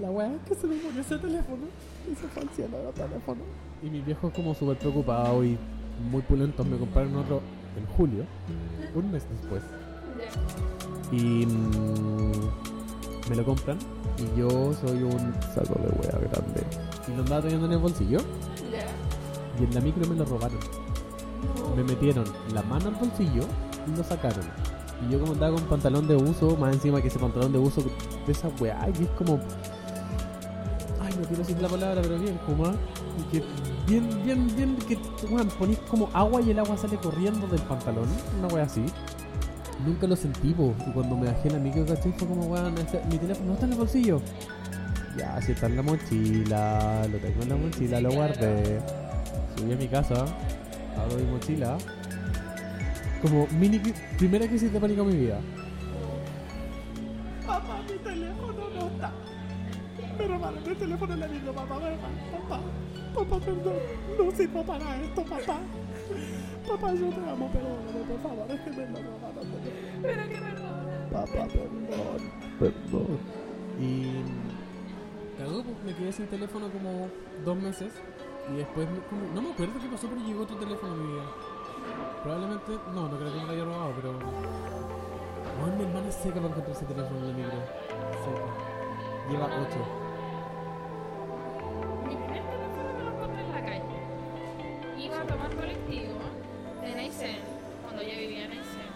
[0.00, 1.64] La weá es que se me murió ese teléfono
[2.10, 3.40] y se fue al cielo el teléfono.
[3.82, 5.56] Y mis viejos como súper preocupados y
[6.10, 7.40] muy pulentos me compraron otro
[7.76, 8.24] en julio,
[8.94, 9.62] un mes después.
[11.12, 13.78] Y mm, me lo compran
[14.18, 16.62] y yo soy un saco de wea grande.
[17.08, 18.18] Y lo andaba teniendo en el bolsillo
[19.60, 20.58] y en la micro me lo robaron.
[21.76, 23.42] Me metieron la mano al bolsillo
[23.86, 24.44] y lo sacaron.
[25.06, 27.82] Y yo como andaba con pantalón de uso, más encima que ese pantalón de uso
[28.26, 29.38] de esa weá, y es como...
[31.28, 32.70] Quiero decir la palabra, pero bien, como...
[32.70, 33.42] Y que
[33.86, 38.08] bien, bien, bien, que weón, ponís como agua y el agua sale corriendo del pantalón,
[38.38, 38.84] una weá así.
[39.84, 40.74] Nunca lo sentí, po.
[40.86, 42.12] y cuando me bajé la micro, ¿cachai?
[42.12, 44.20] Fue como, weón, este- mi teléfono no está en el bolsillo.
[45.16, 48.80] Ya, si está en la mochila, lo tengo en la mochila, lo guardé.
[49.56, 50.26] Subí a mi casa,
[50.98, 51.78] abro mi mochila
[53.22, 53.80] Como mini
[54.18, 55.40] primera crisis de pánico en mi vida.
[57.46, 58.45] Papá, mi teléfono.
[60.18, 61.88] Me robaron el teléfono la micro, papá, papá,
[62.48, 62.60] papá.
[63.14, 63.74] Papá, perdón.
[64.18, 65.58] No sirvo para esto, papá.
[66.68, 69.46] Papá, yo te amo, perdóname, por favor, es que me lo robaron.
[70.02, 70.86] Pero que perdón.
[71.12, 73.18] Papá, perdón, perdón.
[73.80, 74.22] Y
[75.38, 77.08] cagó, pues, me quedé sin teléfono como
[77.44, 77.92] dos meses.
[78.52, 81.12] Y después, me- como- no me acuerdo qué pasó, pero llegó otro teléfono a mi
[81.12, 81.24] vida.
[82.22, 84.10] Probablemente, no, no creo que me lo haya robado, pero.
[85.64, 87.58] Ay, mi hermana es seca para encontrar ese teléfono en la micro.
[88.24, 89.30] Seca.
[89.30, 90.05] Lleva ocho.
[95.20, 96.14] A tomar colectivo
[96.84, 97.36] en Aysén,
[97.82, 98.90] cuando ya vivía en Aysén.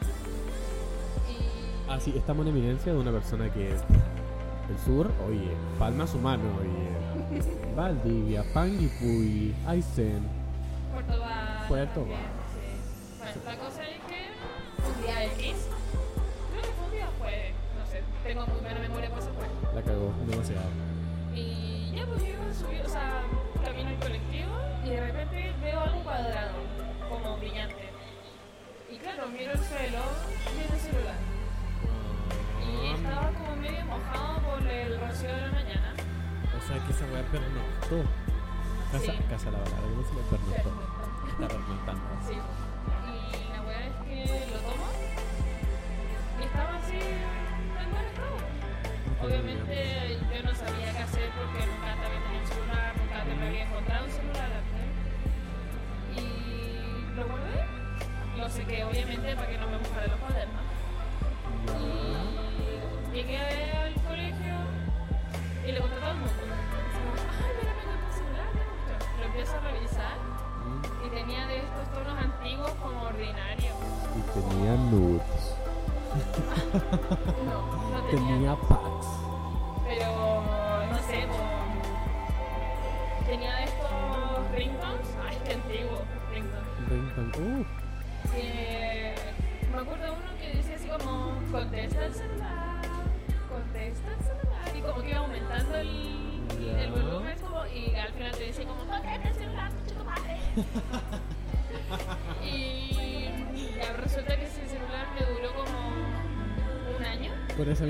[1.28, 3.68] Y Ah, sí, estamos en eminencia de una persona que.
[3.70, 7.42] El sur, oye, palma su mano, oye.
[7.76, 10.22] Valdivia, Panguipulli, Aysén.
[10.92, 11.64] Puerto Vara.
[11.68, 12.30] Puerto también, Vara.
[12.54, 13.18] sí.
[13.18, 15.56] Bueno, la cosa es que un día X,
[16.50, 19.74] creo que fue un día jueves, no sé, tengo muy buena memoria para ese jueves.
[19.74, 20.68] La cagó, demasiado.
[21.34, 22.39] Y ya pues iba
[37.90, 38.10] pernoctó.
[38.92, 39.18] Casa, Sí.
[39.28, 40.70] casa la balada, ¿cómo se llama pernoctó?
[41.30, 42.02] Está pernoctando.
[42.26, 42.34] Sí.
[42.34, 44.86] Y la weá es que lo tomo
[46.38, 48.36] y estaba así en buen estado.
[49.22, 53.46] Obviamente yo no sabía qué hacer porque nunca había tenido un celular, nunca te me
[53.46, 54.86] había encontrado un celular antes.
[56.16, 57.58] Y lo guardé.
[58.38, 60.59] Lo sequé obviamente para que no me mojara los cuadernos.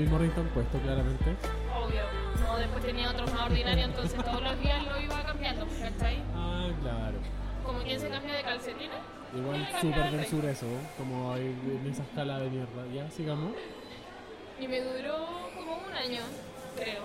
[0.01, 1.35] Mismo ringtone puesto, claramente.
[1.75, 2.01] Obvio.
[2.43, 6.23] No, después tenía otros más ordinarios, entonces todos los días lo iba cambiando, ¿cachai?
[6.35, 7.17] Ah, claro.
[7.65, 8.97] Como quien se cambia de calcetines.
[9.33, 10.65] Igual Yo le súper del el sur eso,
[10.97, 12.85] como hay en esa escala de mierda.
[12.93, 13.53] Ya, sigamos.
[14.59, 16.21] Y me duró como un año,
[16.75, 17.03] creo.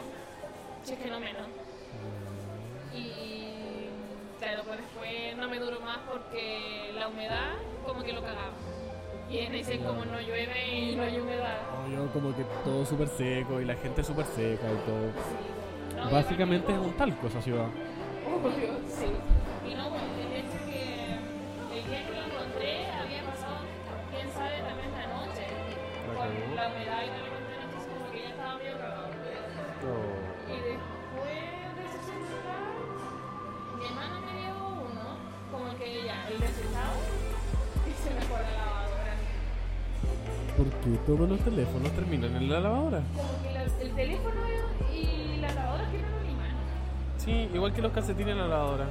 [0.82, 1.46] Si es que no menos.
[2.94, 3.88] Y
[4.40, 7.54] claro, pues después no me duró más porque la humedad
[7.84, 8.52] como que lo cagaba.
[9.28, 11.58] Y en ese como no llueve y no hay humedad.
[11.88, 15.10] No, yo como que todo súper seco y la gente súper seca y todo.
[15.10, 15.96] Sí.
[15.96, 17.66] No, y Básicamente es un talco esa ciudad.
[18.26, 19.06] Obvio, sí.
[19.68, 21.18] Y no, el hecho que
[21.78, 23.58] el día que lo encontré había pasado,
[24.14, 25.42] quién sabe, también la noche.
[26.06, 26.54] La Con cagó.
[26.54, 29.06] la humedad y tal, entonces como que ya estaba medio cagado.
[29.86, 30.16] Oh.
[30.46, 31.38] Y después
[31.76, 32.62] de ese celular,
[33.74, 34.54] mi hermano me dio
[34.86, 35.06] uno,
[35.50, 36.38] como que ya, el
[40.56, 43.02] Porque todos los teléfonos terminan en la lavadora.
[43.14, 44.40] Como que la- el teléfono
[44.94, 46.56] y la lavadora tienen un imán.
[47.18, 48.86] Sí, igual que los calcetines en la lavadora.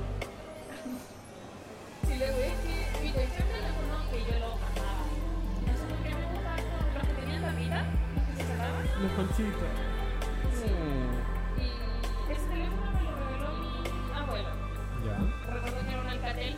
[2.04, 5.04] Y luego es que mi cuestión teléfono, que yo lo amaba.
[5.66, 7.80] No sé por qué me gustaba con los que tenían tapita,
[8.16, 8.84] los que se cerraban.
[9.02, 9.72] Los panchitos.
[10.54, 10.70] Sí.
[11.58, 14.50] Y ese teléfono me lo regaló mi abuelo.
[15.02, 15.18] Ya.
[15.52, 16.56] Recuerdo que era un Alcatel.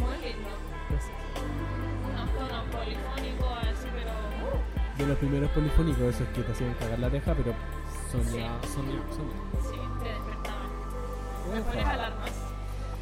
[0.00, 0.50] Muy lindo.
[2.84, 4.10] Polifónicos así, pero.
[4.10, 7.52] uh, De los primeros polifónicos, esos que te hacían cagar la oreja, pero
[8.10, 8.68] sonía, Sí.
[8.74, 9.40] sonía, sonía.
[9.68, 10.70] sí, te despertaban.
[11.54, 12.32] Mejores alarmas.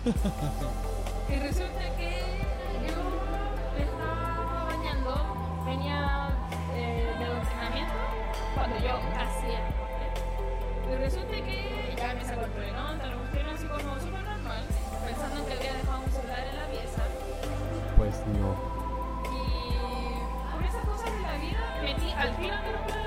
[1.28, 2.10] y resulta que
[2.86, 2.96] yo
[3.76, 5.12] me estaba bañando,
[5.66, 6.28] venía
[6.74, 7.94] eh, de entrenamiento,
[8.54, 9.60] cuando yo hacía.
[10.90, 14.62] Y resulta que ya me sacó el plenón, tal cuestión así como súper normal,
[15.06, 17.02] pensando que había dejado un celular en la pieza.
[17.96, 18.67] Pues no.
[22.18, 22.97] Al tiro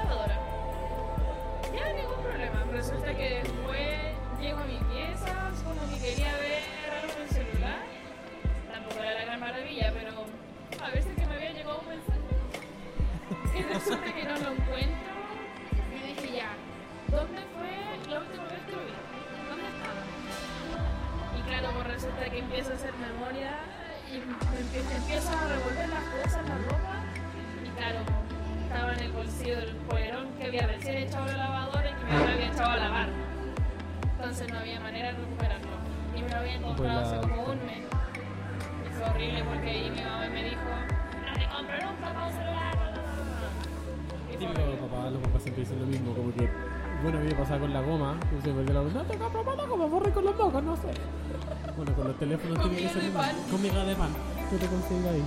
[52.22, 53.36] Con tiene que miga ser de pan.
[53.50, 54.10] Con miga de pan,
[54.52, 55.24] tú te consigues ahí.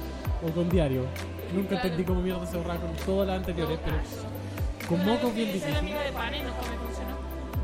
[0.47, 1.03] O con diario.
[1.53, 1.83] Nunca Claro.
[1.89, 3.97] entendí cómo mierda se borraba con todas las anteriores, pero
[4.89, 5.75] con mocos bien difícil.
[5.75, 7.15] amiga de pan y nunca me funcionó.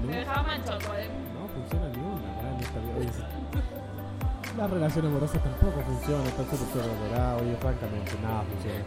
[0.03, 0.07] ¿No?
[0.11, 1.14] Me dejaba manchado cuaderno.
[1.31, 3.22] No, funciona ni una, sí.
[4.59, 8.85] Las relaciones amorosas tampoco funcionan, están súper sobrevaloradas, oye, francamente, nada funciona.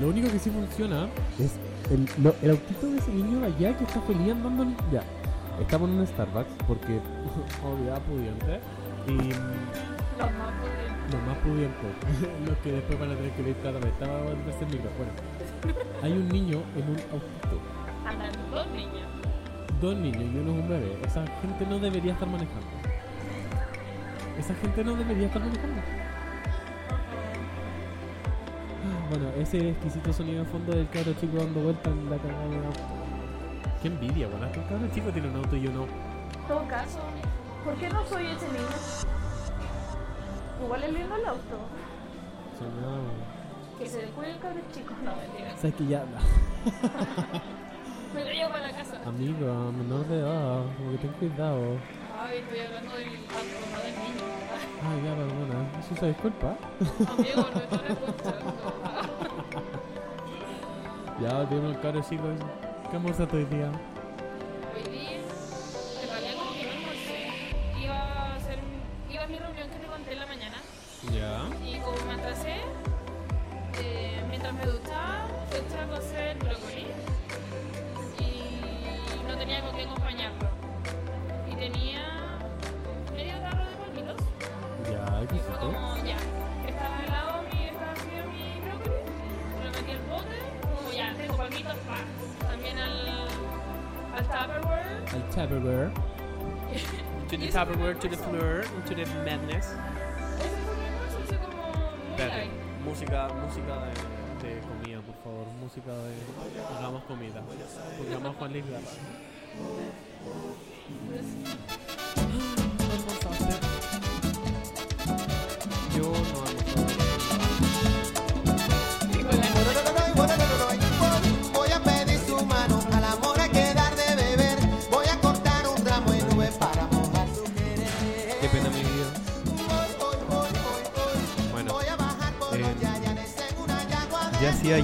[0.00, 1.08] Lo único que sí funciona
[1.38, 1.52] es
[1.92, 4.64] el, lo- el autito de ese niño de allá que está feliz andando.
[4.90, 5.02] Ya,
[5.60, 7.00] estamos en un Starbucks porque,
[7.68, 8.60] obviedad pudiente,
[9.08, 9.16] y
[10.18, 10.88] Los más potentes.
[11.12, 11.90] los más pudientes,
[12.46, 14.90] los que después van a tener que leer tarde, estaba en ese micro.
[14.98, 15.12] Bueno,
[16.02, 17.60] hay un niño en un autito,
[18.04, 19.08] Andan dos niños.
[19.80, 20.98] dos niños y uno es un bebé.
[21.04, 22.66] Esa gente no debería estar manejando.
[24.38, 25.82] Esa gente no debería estar manejando.
[29.10, 32.64] Bueno, ese exquisito sonido de fondo del cabro chico dando vueltas en la cagada del
[32.66, 32.80] auto.
[33.82, 35.86] Qué envidia, bueno, hasta el cabro chico tiene un auto y yo no.
[36.46, 37.00] Todo caso,
[37.64, 38.68] ¿por qué no soy ese niño?
[40.64, 41.58] Igual es lindo el auto.
[42.58, 42.98] Soñaba.
[43.78, 44.92] Que se descuide el cabro chico.
[45.04, 45.56] No, mentira.
[45.56, 46.04] Sabes que ya,
[48.14, 49.00] Me lo llevo para la casa.
[49.06, 51.76] amigo, menor de edad, como que ten cuidado.
[52.20, 54.24] Ay, estoy hablando del auto, no del niño.
[54.82, 56.56] Ay, ya, perdona, eso se disculpa.
[57.12, 58.54] Amigo, no estoy escuchando.
[61.20, 62.24] Ya, tenemos el cabro chico.
[62.90, 63.70] ¿Qué almorzaste hoy día?
[95.48, 95.90] Tupperware.
[97.28, 99.72] To the Tupperware, to the floor, to the madness.
[102.10, 102.50] Espérate,
[102.84, 103.92] música, música de,
[104.44, 105.46] de comida, por favor.
[105.58, 106.12] Música de.
[106.76, 107.42] Hagamos comida.
[107.96, 108.92] Pongamos Juan Luis Guerra.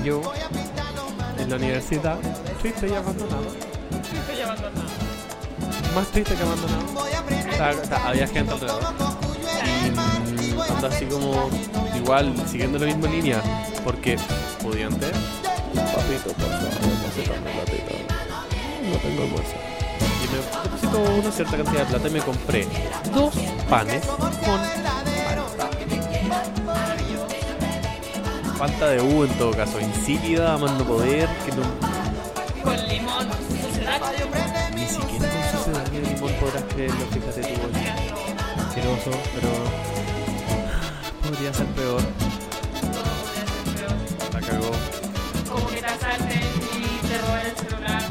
[0.02, 0.20] Yo
[1.38, 2.18] en la universidad.
[2.60, 3.46] Triste y abandonado.
[4.02, 4.84] Estoy abandonado.
[5.94, 6.82] Más triste que abandonado.
[7.50, 8.82] Está- está- había gente alrededor.
[10.82, 11.48] Y así como
[11.96, 13.40] igual, siguiendo la misma línea.
[13.84, 14.16] Porque,
[14.62, 15.06] pudiente.
[15.74, 16.70] Papito, por favor,
[17.02, 17.94] no se cambie la teta.
[18.90, 19.54] No tengo almuerzo.
[20.22, 22.68] Y me depositó una cierta cantidad de plata y me compré
[23.14, 23.34] dos
[23.68, 24.83] panes con
[28.68, 29.78] falta de U en todo caso.
[29.78, 31.28] Insípida, a más no poder.
[31.44, 31.62] Que no,
[32.62, 33.28] Con limón,
[34.74, 37.04] ni siquiera con sucedáneo de limón podrás creerlo.
[37.12, 37.60] Fíjate tú,
[38.62, 39.50] asqueroso, pero
[41.22, 42.02] podría ser peor.
[44.32, 44.70] La cagó.
[45.50, 46.40] Como que te asalten
[46.72, 48.02] y te roben el celular.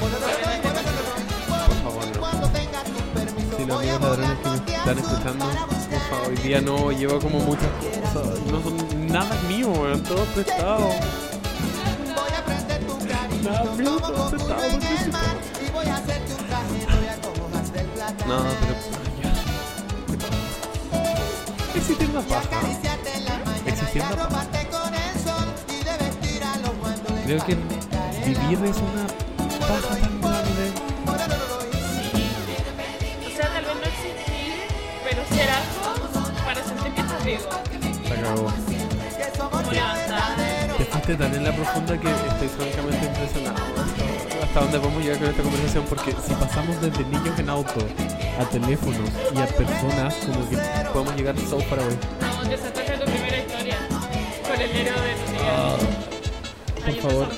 [0.00, 0.10] Por
[1.84, 2.20] favor, no.
[3.56, 5.44] Si los amigos ladrones que me están escuchando,
[5.90, 7.70] por favor, hoy día no llevo como muchas
[8.12, 8.40] cosas.
[8.50, 10.88] No son nada mío, weón, todo prestado.
[10.88, 15.36] Voy a aprender tu cariño Nada mío, todo prestado, en el mar.
[15.66, 17.48] Y voy a hacerte un traje a como
[17.94, 18.24] plata.
[18.26, 18.74] No, pero
[19.22, 19.32] ya.
[21.76, 22.40] Existir una Y paja.
[22.58, 24.22] acariciarte en la mañana y Existiendo paja.
[24.24, 29.06] arroparte con el sol y de vestir a los guandoles Creo que vivir es una
[29.66, 30.66] paja tan grande.
[33.26, 34.54] O sea, tal vez no existir,
[35.04, 35.80] pero ser algo
[36.44, 37.48] para sentir que estás vivo.
[38.08, 38.69] La cagó
[41.16, 43.56] tan en la profunda que estoy francamente impresionado
[44.42, 47.80] hasta, dónde podemos llegar con esta conversación, porque si pasamos desde niños en auto
[48.38, 50.56] a teléfonos y a personas, como que
[50.92, 51.98] podemos llegar so far away.
[52.20, 53.76] No, que se tu primera historia,
[54.42, 57.28] con el héroe de tu uh, Por favor,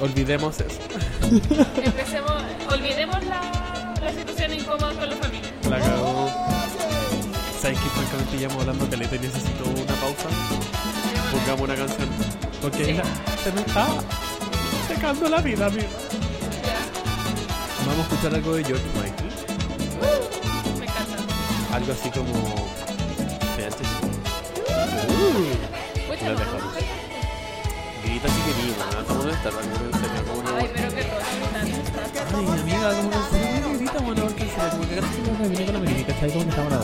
[0.00, 0.80] olvidemos eso.
[2.70, 5.50] Olvidemos la, la situación incómoda con la familia.
[5.68, 5.78] La
[7.60, 10.28] ¿Sabes que francamente ya hablando caleta y necesito una pausa?
[11.30, 12.41] Pongamos una canción.
[12.62, 13.02] Porque
[13.42, 13.88] se me está
[14.86, 15.88] secando la vida, mira.
[17.84, 19.32] Vamos a escuchar algo de George Michael.
[20.00, 21.74] Me.
[21.74, 22.32] Algo así como.
[23.56, 23.88] De antes.
[25.08, 25.42] Uh,
[29.50, 29.82] lo no
[30.30, 30.56] ¿cómo no?
[30.56, 31.02] Ay, pero qué
[32.32, 33.92] Ay, amiga, como que grita,
[34.70, 36.78] como que casi con la.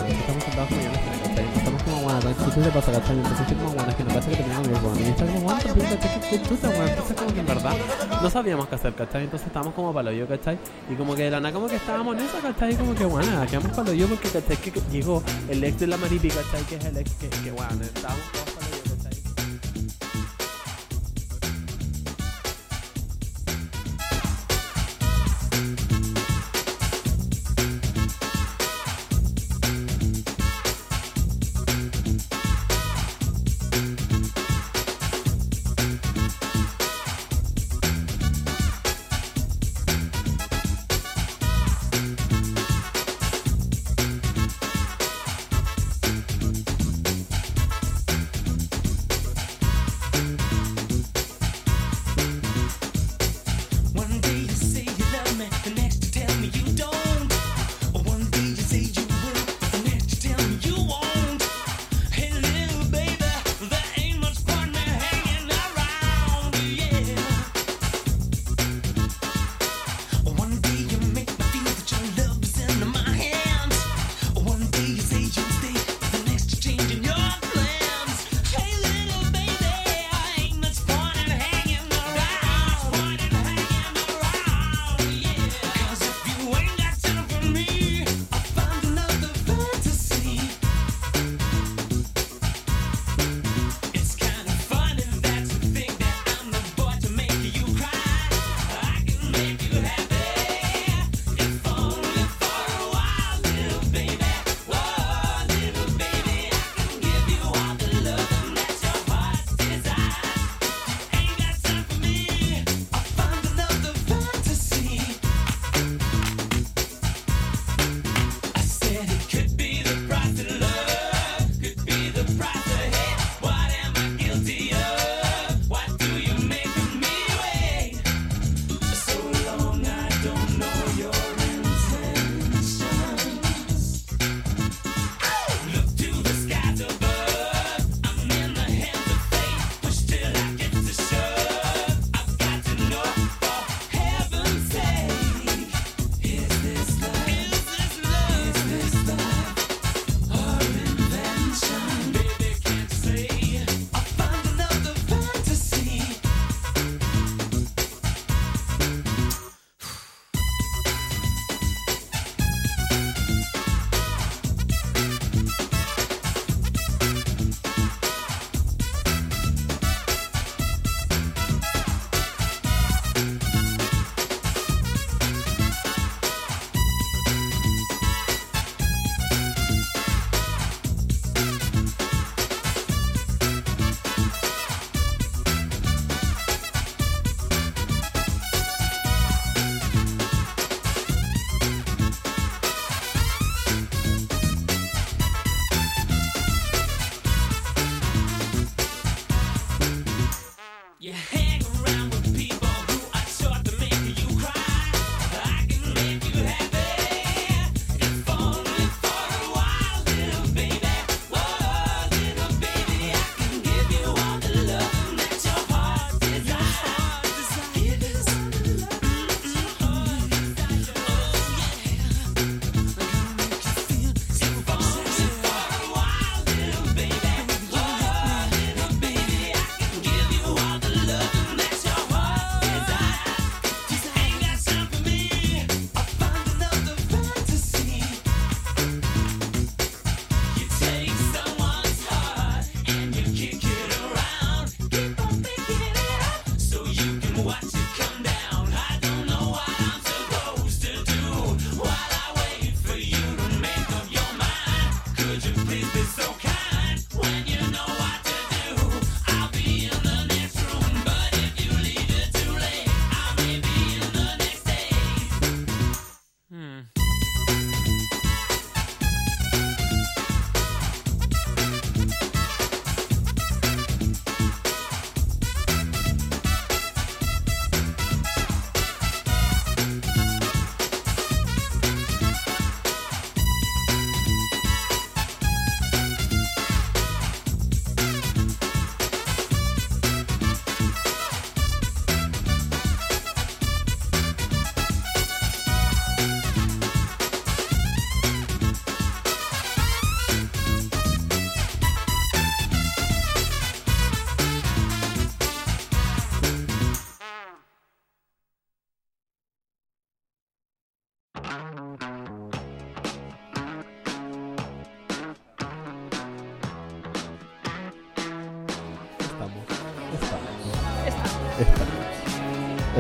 [1.57, 1.78] Estamos
[2.19, 3.17] nada, entonces te pasa, ¿cachai?
[3.17, 5.01] Entonces estoy como, bueno, es que no parece que teníamos el bueno.
[5.01, 6.21] Y está como, bueno, también, ¿cachai?
[6.31, 6.87] Qué chuta, bueno.
[6.89, 7.77] Entonces como que en verdad
[8.23, 9.25] no sabíamos qué hacer, ¿cachai?
[9.25, 10.59] Entonces estábamos como para lo yo, ¿cachai?
[10.91, 12.73] Y como que de la nada como que estábamos en eso, ¿cachai?
[12.73, 14.57] Y como que, bueno, quedamos para lo yo porque, ¿cachai?
[14.57, 16.63] Que llegó el ex de la maripi, ¿cachai?
[16.69, 18.38] Que es el ex que, que bueno, estábamos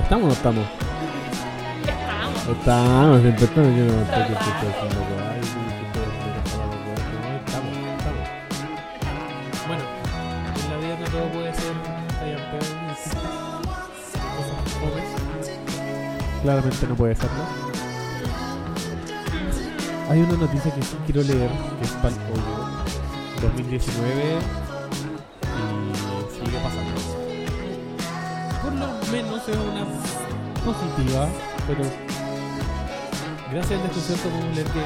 [0.09, 0.65] ¿Estamos o no estamos?
[1.85, 2.49] Estamos.
[2.49, 3.77] Estamos, siempre estamos.
[3.77, 4.49] Yo no estoy haciendo.
[4.49, 5.29] No,
[7.37, 8.25] estamos, estamos.
[9.69, 9.85] Bueno,
[10.57, 11.75] en la vida no todo puede ser.
[16.43, 17.45] Claramente no puede serlo.
[20.09, 22.55] Hay una noticia que sí quiero leer, que es para el hoyo.
[23.43, 24.39] 2019
[25.43, 26.99] y sigue pasando.
[28.63, 29.98] Por lo menos es una
[30.69, 31.27] positiva,
[31.67, 31.81] pero
[33.51, 34.85] gracias al desconcierto leer que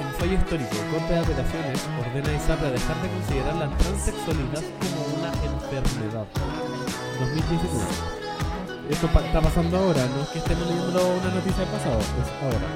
[0.00, 4.64] en fallo histórico, Corte de Apelaciones ordena a ISAPRE a dejar de considerar la transexualidad
[4.80, 6.24] como una enfermedad.
[7.20, 7.84] 2019.
[8.88, 12.68] Esto está pasando ahora, no es que estemos leyendo una noticia del pasado, es ahora.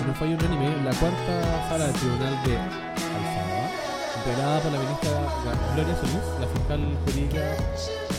[0.00, 2.93] En un fallo unánime, la cuarta sala del Tribunal de
[4.24, 5.10] integrada por la ministra
[5.74, 7.44] Gloria Solís, la fiscal jurídica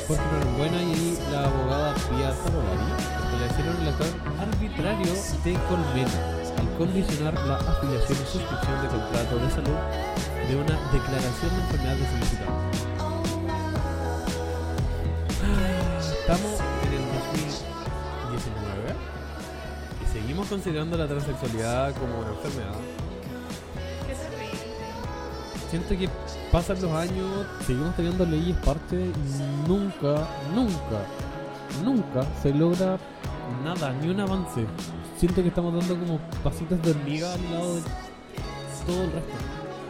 [0.08, 2.94] Jorge Norambuena y la abogada Pia Zabolari,
[3.26, 6.18] establecieron el actual arbitrario de Colmena
[6.60, 9.80] al condicionar la afiliación y suscripción de contrato de salud
[10.46, 12.78] de una declaración de enfermedad de solicitante.
[16.22, 16.54] Estamos
[16.86, 17.04] en el
[18.30, 18.94] 2019
[20.04, 22.78] y seguimos considerando la transexualidad como una enfermedad.
[25.76, 26.10] Siento que
[26.54, 31.04] pasan los años, seguimos teniendo leyes parte y nunca, nunca,
[31.84, 32.98] nunca se logra
[33.62, 34.66] nada, ni un avance.
[35.18, 37.82] Siento que estamos dando como pasitos de hormiga al lado de
[38.88, 39.34] todo el resto.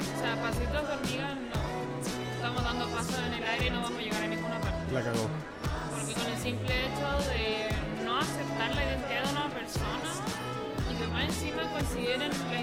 [0.09, 2.33] O sea, pasitos de hormiga no.
[2.33, 4.91] Estamos dando pasos en el aire y no vamos a llegar a ninguna parte.
[4.91, 5.29] La cagó.
[5.91, 10.09] Porque con el simple hecho de no aceptar la identidad de una persona
[10.89, 12.61] y que más encima consideren la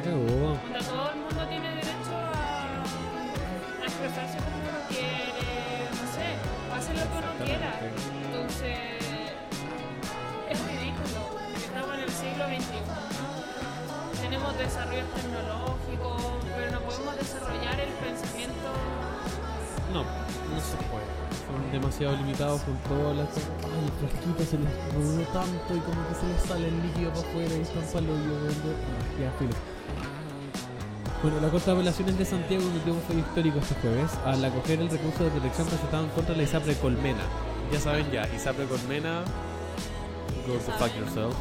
[0.00, 0.56] La cagó.
[0.56, 6.40] Donde todo el mundo tiene derecho a, a expresarse como uno quiere, no sé,
[6.72, 7.70] hacer lo que uno quiera.
[8.24, 8.96] Entonces,
[10.48, 11.20] es ridículo.
[11.52, 12.80] Estamos en el siglo XXI.
[14.22, 16.22] Tenemos desarrollos tecnológicos,
[16.56, 18.72] pero no podemos desarrollar el pensamiento.
[19.92, 21.12] No, no se puede.
[21.44, 23.52] Son demasiado limitados con todas las cosas.
[23.68, 27.12] Ay, el frasquito se les rodó tanto y como que se les sale el líquido
[27.12, 28.48] para afuera y están para el hoyo.
[29.20, 29.79] Ya, filo.
[31.22, 34.80] Bueno, la Corte de Apelaciones de Santiago emitió un fallo histórico este jueves al acoger
[34.80, 37.22] el recurso de protección presentado en contra de la ISAPRE Colmena.
[37.70, 39.22] Ya saben ya, ISAPRE Colmena,
[40.46, 41.34] go to fuck yourself.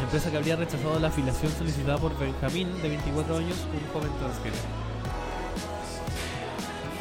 [0.00, 4.62] Empresa que habría rechazado la afiliación solicitada por Benjamín, de 24 años, un joven transgénero.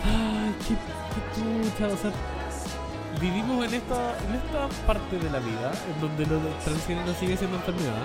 [0.04, 2.12] Ay, qué, qué o sea,
[3.22, 7.58] vivimos en esta, en esta parte de la vida en donde lo transgénero sigue siendo
[7.58, 8.02] enfermedad,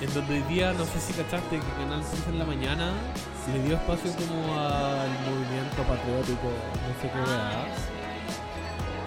[0.00, 2.92] en donde hoy día, no sé si cachaste que Canal 6 en la mañana
[3.52, 7.66] le dio espacio como al movimiento patriótico, no sé qué weá,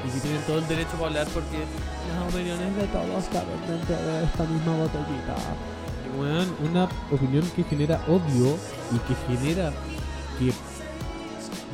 [0.06, 3.96] y que tienen todo el derecho para hablar porque las opiniones de todos caben dentro
[3.96, 5.36] de esta misma botellita.
[6.06, 8.58] Y weón, una opinión que genera odio
[8.94, 9.72] y que genera
[10.40, 10.54] que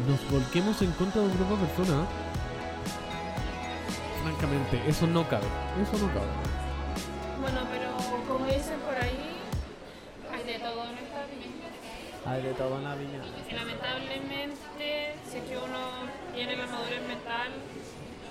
[0.08, 2.08] nos volquemos en contra de un grupo de personas,
[4.24, 5.46] francamente, eso no cabe.
[5.82, 6.32] Eso no cabe.
[7.42, 7.93] Bueno, pero
[8.28, 9.38] como dicen por ahí,
[10.32, 11.70] hay de todo en esta vida.
[12.26, 13.22] Hay de todo en la viña.
[13.50, 15.80] Y lamentablemente, si es que uno
[16.34, 17.52] tiene la madurez mental,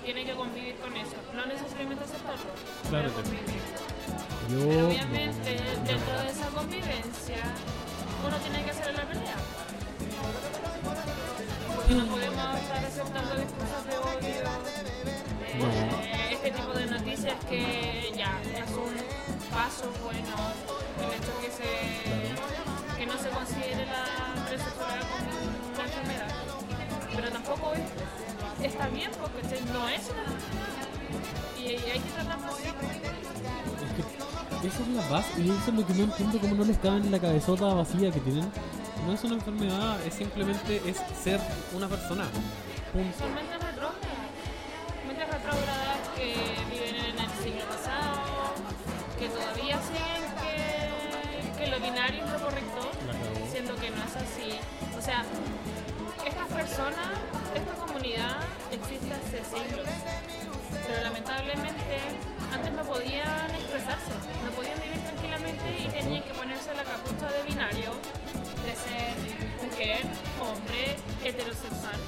[0.03, 1.15] tiene que convivir con eso.
[1.33, 2.51] No necesariamente aceptarlo,
[2.89, 3.35] Claro pero que sí.
[3.37, 3.61] convivir.
[4.49, 4.67] Yo.
[4.69, 5.49] Pero obviamente,
[5.85, 7.43] dentro de esa convivencia,
[8.25, 9.35] uno tiene que hacer la pelea.
[11.75, 14.43] Porque no podemos estar aceptando discursos de odio,
[15.45, 20.35] eh, este tipo de noticias que ya es un paso bueno,
[20.99, 21.69] el hecho que se
[22.97, 24.03] que no se considere la
[24.47, 25.29] transexualidad como
[25.73, 26.31] una enfermedad.
[27.15, 29.41] Pero tampoco es- está bien porque
[29.71, 30.87] no es una enfermedad.
[31.57, 32.63] Y, y hay que tratarlo así.
[34.67, 36.97] Esa es la base, y eso es lo que no entiendo cómo no les cabe
[36.97, 38.49] en la cabezota vacía que tienen.
[39.05, 41.39] No es una enfermedad, es simplemente es ser
[41.75, 42.23] una persona.
[42.93, 43.17] Punto.
[43.19, 44.07] Son mentes retrógradas.
[45.05, 45.92] Mentes retrógradas
[55.03, 55.23] sea,
[56.25, 57.11] estas personas,
[57.53, 58.39] esta comunidad
[58.71, 59.87] existe hace siglos,
[60.87, 61.99] pero lamentablemente
[62.53, 67.43] antes no podían expresarse, no podían vivir tranquilamente y tenían que ponerse la capucha de
[67.43, 67.91] binario,
[68.63, 69.11] de ser
[69.59, 70.07] mujer,
[70.39, 71.99] hombre, heterosexual.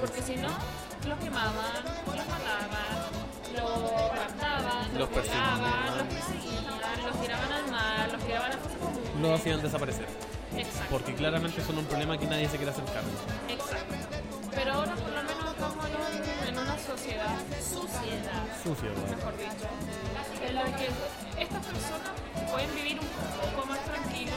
[0.00, 0.56] Porque si no,
[1.04, 2.96] los quemaban, los mataban,
[3.52, 9.20] los raptaban, los, violaban, los perseguían, los tiraban al mar, los tiraban a.
[9.20, 10.29] Lo hacían desaparecer.
[10.56, 10.86] Exacto.
[10.90, 13.10] Porque claramente son un problema que nadie se quiere hacer cargo.
[13.48, 13.94] Exacto.
[14.54, 19.16] Pero ahora por lo menos estamos en, un- en una sociedad, Sucio, ¿verdad?
[19.16, 19.68] mejor dicho,
[20.46, 20.88] en la que
[21.42, 22.10] estas personas
[22.50, 24.32] pueden vivir un poco más tranquilo.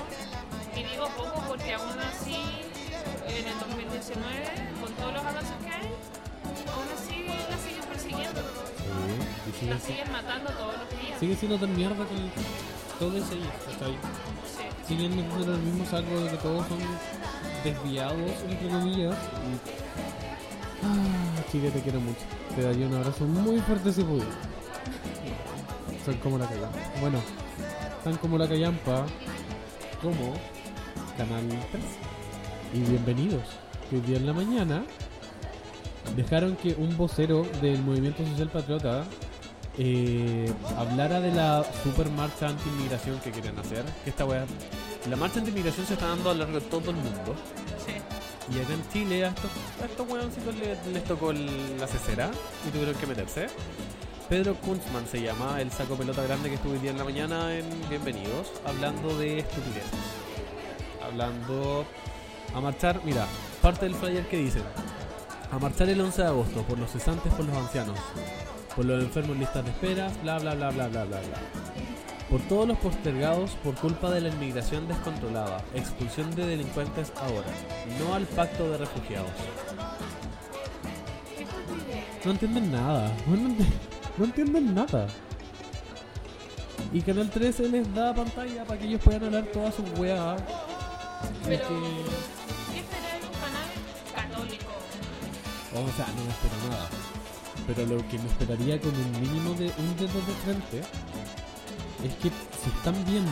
[0.75, 2.37] Y digo poco porque aún así,
[3.27, 5.87] en el 2019, con todos los avances que hay,
[6.73, 8.41] aún así la siguen persiguiendo.
[9.59, 11.19] Sí, La siguen matando todos los días.
[11.19, 12.31] sigue siendo tan mierda con
[12.99, 13.37] todo ese
[13.69, 13.97] ¿cachai?
[14.87, 14.95] Sí.
[14.95, 16.79] Siguen metiendo el mismo saco de que todos son
[17.63, 19.15] desviados, entre comillas.
[20.83, 22.19] Ah, te quiero mucho.
[22.55, 24.31] Te daría un abrazo muy fuerte si pudiera.
[26.03, 26.79] Son como la callampa.
[26.99, 27.19] Bueno,
[28.03, 29.05] tan como la callampa
[30.01, 30.33] como
[31.17, 31.83] Canal 3.
[32.73, 33.43] Y bienvenidos.
[33.89, 34.83] Que hoy día en la mañana
[36.15, 39.05] dejaron que un vocero del Movimiento Social Patriota
[39.77, 43.83] eh, hablara de la super marcha anti-inmigración que quieren hacer.
[44.03, 44.45] Que esta weá.
[45.09, 47.35] La marcha anti-inmigración se está dando a lo largo de todo el mundo.
[47.85, 47.93] Sí.
[48.55, 49.51] Y acá en Chile a estos,
[49.81, 52.29] a estos weoncitos les, les tocó el- la cesera
[52.67, 53.47] y tuvieron que meterse.
[54.29, 57.53] Pedro Kunzman se llama, el saco pelota grande que estuvo hoy día en la mañana
[57.55, 59.91] en Bienvenidos, hablando de estupideces.
[61.03, 61.85] Hablando
[62.55, 63.25] a marchar, mira,
[63.61, 64.59] parte del flyer que dice,
[65.51, 67.97] a marchar el 11 de agosto por los cesantes, por los ancianos,
[68.75, 71.37] por los enfermos en listas de esperas, bla bla bla bla bla bla bla.
[72.29, 77.47] Por todos los postergados por culpa de la inmigración descontrolada, expulsión de delincuentes ahora,
[77.99, 79.29] no al pacto de refugiados.
[82.25, 83.11] No entienden nada.
[83.27, 83.65] No, ent-
[84.17, 85.07] no entienden nada.
[86.91, 90.41] Y Canal 13 les da pantalla para que ellos puedan hablar todas sus weas.
[91.45, 91.73] Pero, que-
[92.71, 93.69] ¿qué de un canal
[94.15, 94.71] católico?
[95.73, 96.89] O sea, no me espero nada.
[97.67, 100.81] Pero lo que me esperaría con un mínimo de un dedo de frente
[102.03, 103.31] es que si están viendo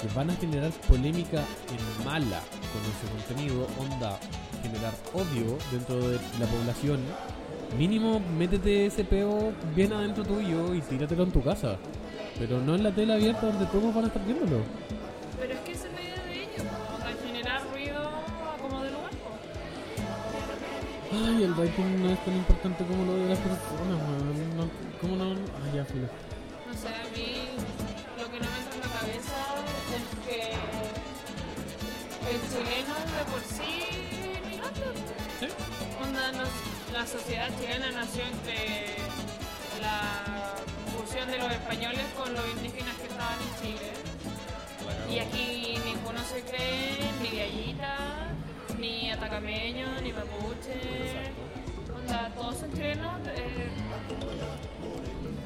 [0.00, 2.40] que van a generar polémica en mala
[2.72, 4.18] con ese contenido, onda,
[4.62, 7.00] generar odio dentro de la población,
[7.78, 11.76] mínimo métete ese peo bien adentro tuyo y tíratelo en tu casa.
[12.38, 14.62] Pero no en la tele abierta donde todos van a estar viéndolo.
[21.22, 24.56] Ay, el rating no es tan importante como lo de las personas, weón.
[24.56, 25.30] No, ¿Cómo no?
[25.64, 26.08] Ay, ya, filo.
[26.66, 27.36] No sé, a mí
[28.18, 29.38] lo que no me entra en la cabeza
[29.96, 30.40] es que
[32.30, 34.84] el chileno de por sí es inmigrante.
[35.40, 35.46] ¿Sí?
[36.02, 38.96] Onda, nos- la sociedad chilena nació entre
[39.80, 40.56] la
[40.96, 43.92] fusión de los españoles con los indígenas que estaban en Chile.
[45.10, 48.29] Y aquí ninguno se cree ni de allita,
[48.80, 51.32] ni atacameño, ni mapuche.
[51.94, 53.68] Onda, todos son chilenos, eh,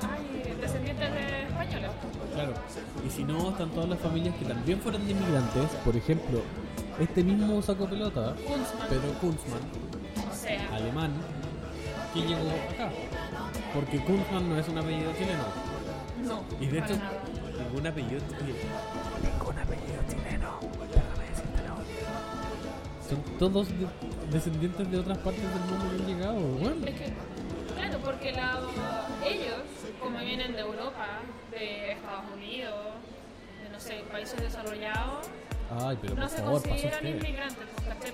[0.03, 1.91] ay, descendientes de españoles.
[2.33, 2.55] Claro.
[3.07, 5.71] Y si no, están todas las familias que también fueron de inmigrantes.
[5.85, 6.43] Por ejemplo,
[7.01, 9.61] este mismo saco pelota, Kunzman, Pedro Kunzman,
[10.31, 11.13] o sea, alemán,
[12.13, 12.91] que llegó acá.
[13.75, 15.45] Porque Kunzman no es un apellido chileno.
[16.25, 16.45] no.
[16.61, 16.95] Y de hecho,
[17.59, 18.55] ningún apellido oye,
[23.09, 23.87] Son todos de-
[24.31, 26.41] descendientes de otras partes del mundo que han llegado.
[26.41, 27.13] Bueno, Es que,
[27.77, 28.61] claro, porque la-
[29.27, 29.63] ellos,
[30.01, 32.75] como vienen de Europa, de Estados Unidos,
[33.63, 35.27] de no sé, países desarrollados,
[35.83, 37.67] ay, pero no por se favor, consideran inmigrantes,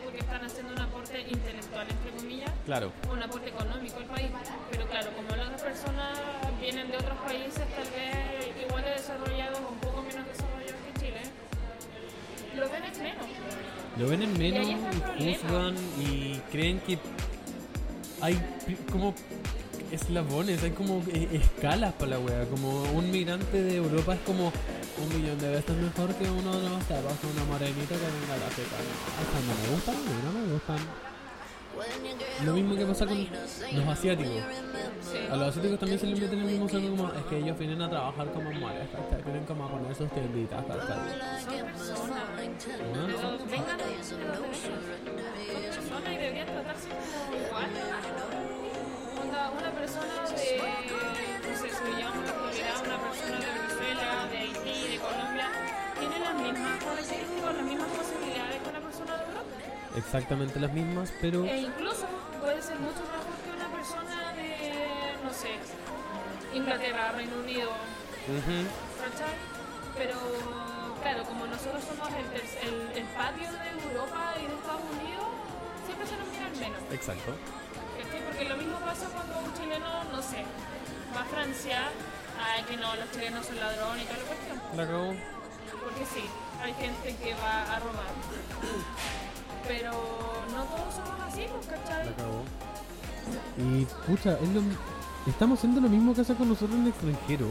[0.04, 4.30] porque están haciendo un aporte intelectual, entre comillas, Claro, un aporte económico al país.
[4.70, 6.18] Pero claro, como las otras personas
[6.60, 11.00] vienen de otros países, tal vez igual de desarrollados o un poco menos desarrollados que
[11.00, 11.22] Chile,
[12.56, 13.26] lo ven en menos.
[14.00, 16.98] Lo ven en menos está y juzgan y creen que
[18.22, 18.40] hay
[18.90, 19.14] como
[19.92, 22.46] eslabones, hay como eh, escalas para la wea.
[22.46, 24.52] Como un migrante de Europa es como
[25.02, 28.44] un millón de veces mejor que uno de los ceros, una morenita que venga de
[28.46, 28.76] África.
[29.34, 29.94] No, no me gustan,
[30.24, 30.78] no me gustan.
[32.46, 34.32] Lo mismo que pasa con los asiáticos.
[35.00, 35.18] Sí.
[35.30, 37.82] A los asiáticos también se les mete en el mismo como es que ellos vienen
[37.82, 39.22] a trabajar como mujeres, ¿cachai?
[39.24, 40.64] Vienen como a poner sus tienditas,
[49.50, 50.58] una persona de,
[51.48, 55.48] no sé, si le llamamos la actualidad, una persona de Venezuela, de Haití, de Colombia,
[55.98, 56.96] tiene las mismas, con
[57.56, 59.44] las mismas posibilidades que una persona de Europa.
[59.96, 62.06] Exactamente las mismas, pero E incluso
[62.40, 63.19] puede ser mucho mejor
[66.54, 67.70] Inglaterra, Reino Unido,
[69.00, 69.34] ¿cachai?
[69.96, 70.16] Pero
[71.02, 72.26] claro, como nosotros somos el,
[72.68, 75.26] el, el patio de Europa y de Estados Unidos,
[75.86, 76.80] siempre se nos miran menos.
[76.92, 77.32] Exacto.
[77.98, 78.22] ¿cachai?
[78.24, 80.44] Porque lo mismo pasa cuando un chileno, no sé,
[81.14, 81.88] va a Francia,
[82.38, 84.60] ay que no, los chilenos son ladrones y toda la cuestión.
[85.80, 86.24] Porque sí,
[86.62, 88.12] hay gente que va a robar.
[89.66, 89.92] Pero
[90.52, 92.06] no todos somos así, pues, ¿cachai?
[92.06, 92.42] La cagó.
[93.56, 94.62] Y pucha, es lo,
[95.26, 97.46] estamos haciendo lo mismo que hace con nosotros en el extranjero.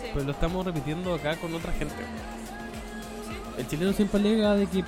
[0.00, 0.06] Sí.
[0.12, 1.94] Pero lo estamos repitiendo acá con otra gente.
[3.56, 4.84] El chileno siempre alega de que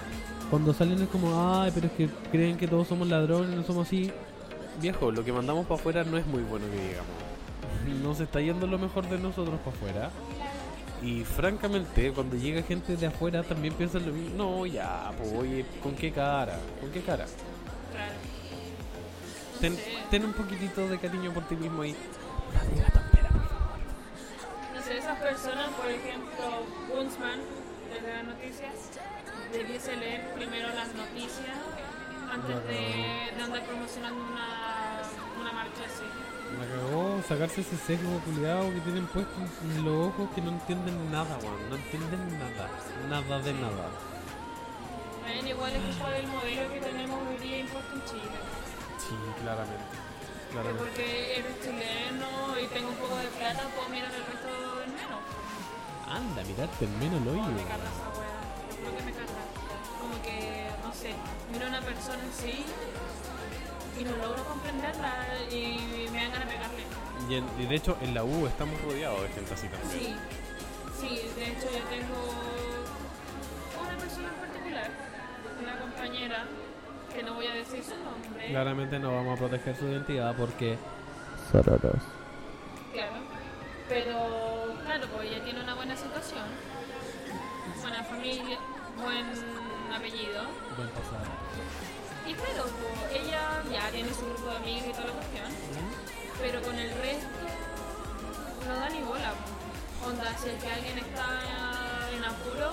[0.51, 3.87] cuando salen es como, ay, pero es que creen que todos somos ladrones, no somos
[3.87, 4.11] así.
[4.81, 7.11] Viejo, lo que mandamos para afuera no es muy bueno que digamos.
[8.03, 10.11] No se está yendo lo mejor de nosotros para afuera.
[11.03, 14.37] Y francamente, cuando llega gente de afuera también piensan lo mismo.
[14.37, 16.59] No, ya, pues oye, ¿con qué cara?
[16.81, 17.25] ¿Con qué cara?
[17.93, 18.40] Claro.
[19.61, 21.95] Ten, un poquitito de cariño por ti mismo ahí.
[24.75, 27.41] No sé, esas personas, por ejemplo, Bunzman,
[27.93, 28.75] desde las noticias,
[29.53, 31.59] debiese leer primero las noticias
[32.33, 35.03] antes de, de andar promocionando una,
[35.41, 36.09] una marcha así.
[36.59, 41.13] La cagó sacarse ese sesgo culiado que tienen puesto en los ojos que no entienden
[41.13, 41.69] nada, weón.
[41.69, 42.71] No entienden nada.
[43.09, 43.91] Nada de nada.
[45.27, 48.39] Ven, igual es culpa del modelo que tenemos hoy día impuesto en Chile.
[49.11, 49.91] Sí, claramente.
[49.91, 50.83] Que Claramente.
[50.83, 55.21] porque eres chileno y tengo un poco de plata, puedo mirar el resto en menos.
[56.07, 57.43] Anda, mirarte en menos hoyo.
[57.43, 58.39] Como me carga esa wea.
[58.71, 59.43] Yo creo que me carga.
[59.99, 61.11] Como que, no sé,
[61.53, 62.65] miro a una persona así
[63.99, 65.13] y no logro comprenderla
[65.51, 66.83] y me dan ganas de pegarle.
[67.29, 69.91] Y, en- y de hecho, en la U estamos rodeados de gente así también.
[69.91, 70.17] Sí,
[70.99, 72.19] sí, de hecho yo tengo
[73.81, 74.91] una persona en particular,
[75.63, 76.47] una compañera,
[77.21, 78.49] que no voy a decir su nombre.
[78.49, 80.79] Claramente no vamos a proteger su identidad porque.
[82.93, 83.19] Claro.
[83.89, 86.47] Pero, claro, pues ella tiene una buena situación,
[87.83, 88.59] buena familia,
[88.97, 89.27] buen
[89.93, 90.45] apellido.
[90.77, 91.29] Buen pasado.
[92.27, 95.53] Y claro, pues ella ya tiene su grupo de amigos y toda la cuestión,
[96.41, 97.29] pero con el resto
[98.67, 99.33] no da ni bola.
[100.07, 101.27] Onda, si es que alguien está
[102.17, 102.71] en apuro,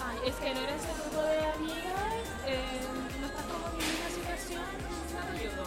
[0.00, 2.60] ay, es que no eres ese grupo de amigas, eh,
[3.20, 4.64] no estás como en una situación,
[5.34, 5.64] ayudo.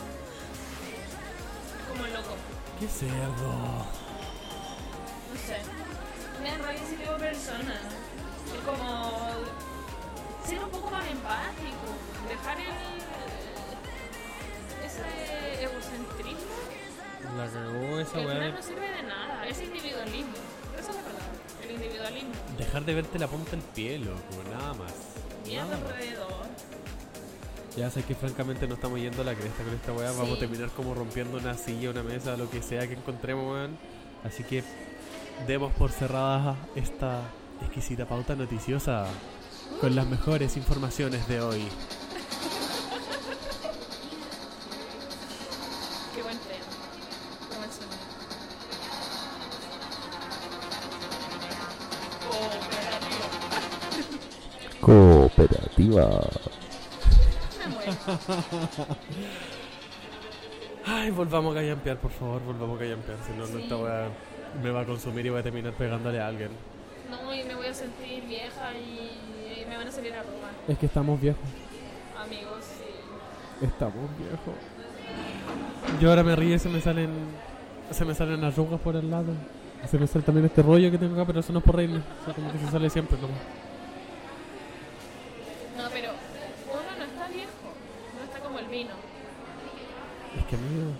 [1.89, 2.35] Como el loco.
[2.79, 3.51] ¡Qué cerdo!
[5.29, 5.57] No sé.
[6.41, 7.81] Me da rabia ese tipo de personas.
[8.47, 9.29] Es como
[10.45, 11.87] ser un poco más empático.
[12.27, 12.67] Dejar el.
[14.85, 16.55] ese egocentrismo.
[17.37, 18.51] La cagó esa weá.
[18.51, 19.45] no sirve de nada.
[19.47, 20.37] Es individualismo.
[20.79, 21.27] Esa es la verdad.
[21.63, 22.33] El individualismo.
[22.57, 24.93] Dejar de verte la punta del pie, loco, nada más.
[25.45, 26.45] Mierda alrededor.
[27.77, 30.11] Ya sé que francamente no estamos yendo a la cresta con esta weá.
[30.11, 33.77] Vamos a terminar como rompiendo una silla, una mesa, lo que sea que encontremos, weón.
[34.23, 34.63] Así que
[35.47, 37.21] demos por cerrada esta
[37.61, 39.05] exquisita pauta noticiosa
[39.79, 41.59] con las mejores informaciones de hoy.
[46.15, 46.59] Qué buen tren.
[47.49, 47.97] Qué buen sonido.
[54.81, 56.58] Cooperativa.
[60.85, 63.17] Ay, volvamos a gallampear, por favor, volvamos a gallampear.
[63.25, 63.61] Si no, no, Sí.
[63.63, 64.07] esta weá
[64.63, 66.49] me va a consumir y voy a terminar pegándole a alguien.
[67.09, 70.51] No, y me voy a sentir vieja y, y me van a salir arrugas.
[70.67, 71.41] Es que estamos viejos.
[72.17, 73.65] Amigos, sí.
[73.65, 74.55] Estamos viejos.
[76.01, 77.09] Yo ahora me río y se me salen.
[77.91, 79.33] Se me salen arrugas por el lado.
[79.89, 81.99] Se me sale también este rollo que tengo acá, pero eso no es por reírme.
[82.21, 83.37] O sea, como que se sale siempre nomás.
[85.77, 87.49] No, pero uno no está viejo,
[88.19, 88.91] no está como el vino.
[90.37, 90.91] Es que amigo,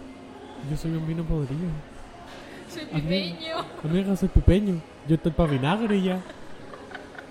[0.69, 1.69] yo soy un vino podrido.
[2.69, 3.65] Soy pipeño.
[3.83, 4.81] Amiga, soy pipeño.
[5.07, 6.19] Yo estoy para vinagre ya.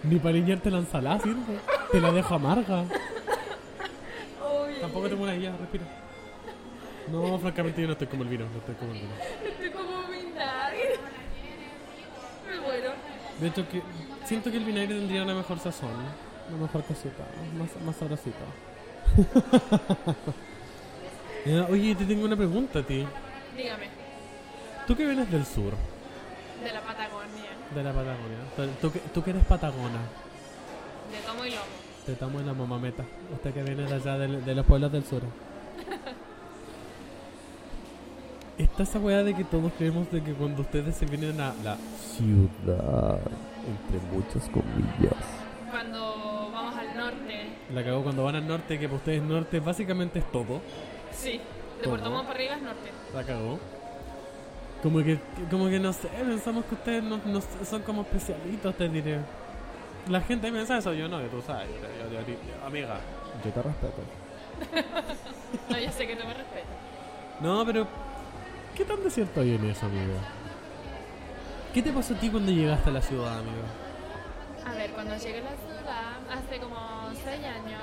[0.02, 1.58] Ni para limpiarte la ensalada sirve.
[1.90, 2.84] Te la dejo amarga.
[4.80, 5.84] Tampoco te mueras ya, respira.
[7.10, 9.12] No, francamente yo no estoy como el vino, no estoy como el vino.
[9.44, 10.98] Estoy como vinagre.
[12.48, 12.90] Me muero.
[13.40, 13.82] De hecho, que
[14.24, 15.90] siento que el vinagre tendría una mejor sazón,
[16.48, 17.24] una mejor cosita,
[17.58, 18.44] más, más sabrosita.
[21.70, 23.06] Oye, te tengo una pregunta a ti.
[23.56, 23.86] Dígame,
[24.86, 25.72] Tú que vienes del sur,
[26.64, 28.38] de la Patagonia, de la Patagonia,
[28.80, 29.98] tú- que- tú que eres patagona,
[31.12, 31.62] de tomo y lomo.
[32.06, 33.04] te tomo en la mamameta,
[33.34, 35.22] usted que viene de allá del- de, los pueblos del sur.
[38.58, 41.76] Está esa weá de que todos creemos de que cuando ustedes se vienen a la
[42.16, 43.20] Ciudad.
[43.68, 45.14] Entre muchas comillas.
[45.70, 50.18] Cuando vamos al norte, La cagó cuando van al norte, que para ustedes norte básicamente
[50.20, 50.60] es todo.
[51.12, 51.90] sí, de ¿Cómo?
[51.96, 52.90] Puerto Montt para arriba es norte.
[53.14, 53.58] La cagó.
[54.82, 55.18] Como que,
[55.50, 59.18] como que no sé, pensamos que ustedes no, no son como especialitos, te diré.
[60.08, 61.68] La gente piensa eso, yo no, que tú sabes.
[61.68, 62.98] yo- yo- yo- yo- amiga.
[63.44, 64.02] Yo te respeto.
[65.70, 66.66] No, ya sé que no me respeto.
[67.40, 67.86] No, pero.
[68.76, 70.12] ¿Qué tan de cierto hay en eso, amigo?
[71.72, 73.62] ¿Qué te pasó a ti cuando llegaste a la ciudad, amigo?
[74.66, 75.67] A ver, cuando llegué a la ciudad,
[76.30, 76.76] hace como
[77.12, 77.80] 6 años,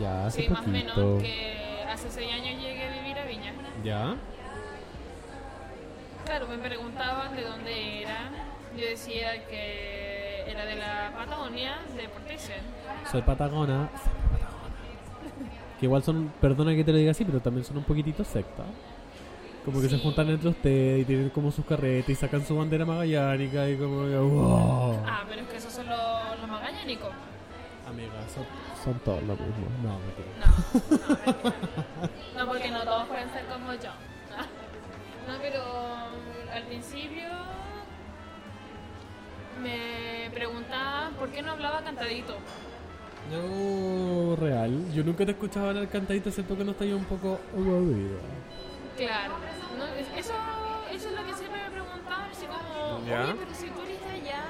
[0.00, 1.18] Ya, hace sí, más o menos, poquito.
[1.22, 3.52] que hace 6 años llegué a vivir a Viña.
[3.84, 4.16] Ya.
[6.24, 8.30] Claro, me preguntaban de dónde era.
[8.76, 12.62] Yo decía que era de la Patagonia, de Portesen.
[13.10, 13.88] Soy patagona.
[13.92, 14.74] Soy patagona.
[15.78, 18.64] Que igual son, perdona que te lo diga así, pero también son un poquitito secta.
[19.64, 22.84] Como que se juntan entre ustedes y tienen como sus carretes y sacan su bandera
[22.84, 24.98] magallánica y como que wow.
[25.06, 27.10] Ah, pero es que esos son los, los magallánicos.
[27.88, 28.44] Amiga, son,
[28.82, 29.66] son todos lo mismo.
[29.82, 30.28] No, mentira.
[30.40, 30.46] No,
[30.96, 31.54] no, mentira.
[32.38, 33.90] no, porque no todos pueden ser como yo.
[35.26, 35.62] No, pero
[36.52, 37.24] al principio
[39.62, 42.34] me preguntaban por qué no hablaba cantadito.
[43.32, 44.92] No, real.
[44.92, 48.18] Yo nunca te escuchaba hablar cantadito, excepto que no estaba un poco aburrido.
[48.98, 49.34] Claro,
[49.78, 50.34] no, es- eso,
[50.92, 53.22] eso es lo que siempre me preguntaban, así como, Ya.
[53.24, 54.42] oye, pero si tú eres de allá,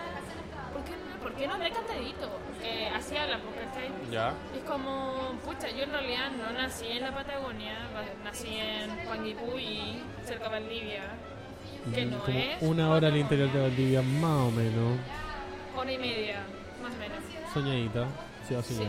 [0.73, 2.29] ¿por qué no, por qué no hablas cantadito?
[3.15, 3.41] Así hablan.
[4.11, 4.35] Ya.
[4.57, 7.77] Es como, pucha, yo en realidad no nací en la Patagonia,
[8.25, 11.03] nací en Panguipulli, cerca de Valdivia,
[11.95, 14.99] que no Como es una hora al interior de Valdivia, más o menos.
[15.77, 16.43] hora y media,
[16.83, 17.19] más o menos.
[17.53, 18.07] Soñadita.
[18.49, 18.87] Sí, o Sí.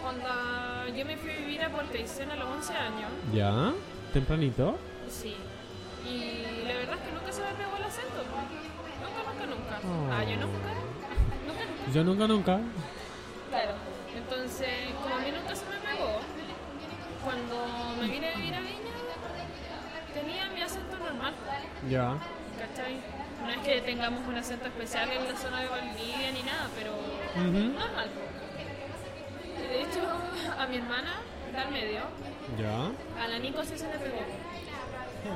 [0.00, 3.72] Cuando yo me fui a vivir a Puerto Aysén a los 11 años, ¿Ya?
[4.14, 4.78] ¿Tempranito?
[5.08, 5.36] sí,
[6.08, 9.80] y la verdad es que nunca se me pegó el acento, nunca, nunca, nunca.
[9.84, 10.12] Oh.
[10.12, 10.74] Ah, yo nunca, nunca,
[11.46, 11.92] nunca.
[11.92, 12.60] Yo nunca, nunca.
[13.52, 13.72] Claro,
[14.16, 14.68] entonces,
[15.02, 16.20] como a mí nunca se me pegó,
[17.22, 18.96] cuando me vine a vivir a Viña,
[20.14, 21.34] tenía mi acento normal,
[21.90, 22.16] Ya.
[22.58, 22.96] ¿cachai?
[23.44, 26.92] No es que tengamos un acento especial en la zona de Valdivia ni nada, pero
[27.36, 28.08] normal.
[29.58, 30.00] De hecho,
[30.58, 31.12] a mi hermana,
[31.52, 32.00] la al medio,
[32.58, 33.22] Ya.
[33.22, 34.16] a la Nico sí se le pegó.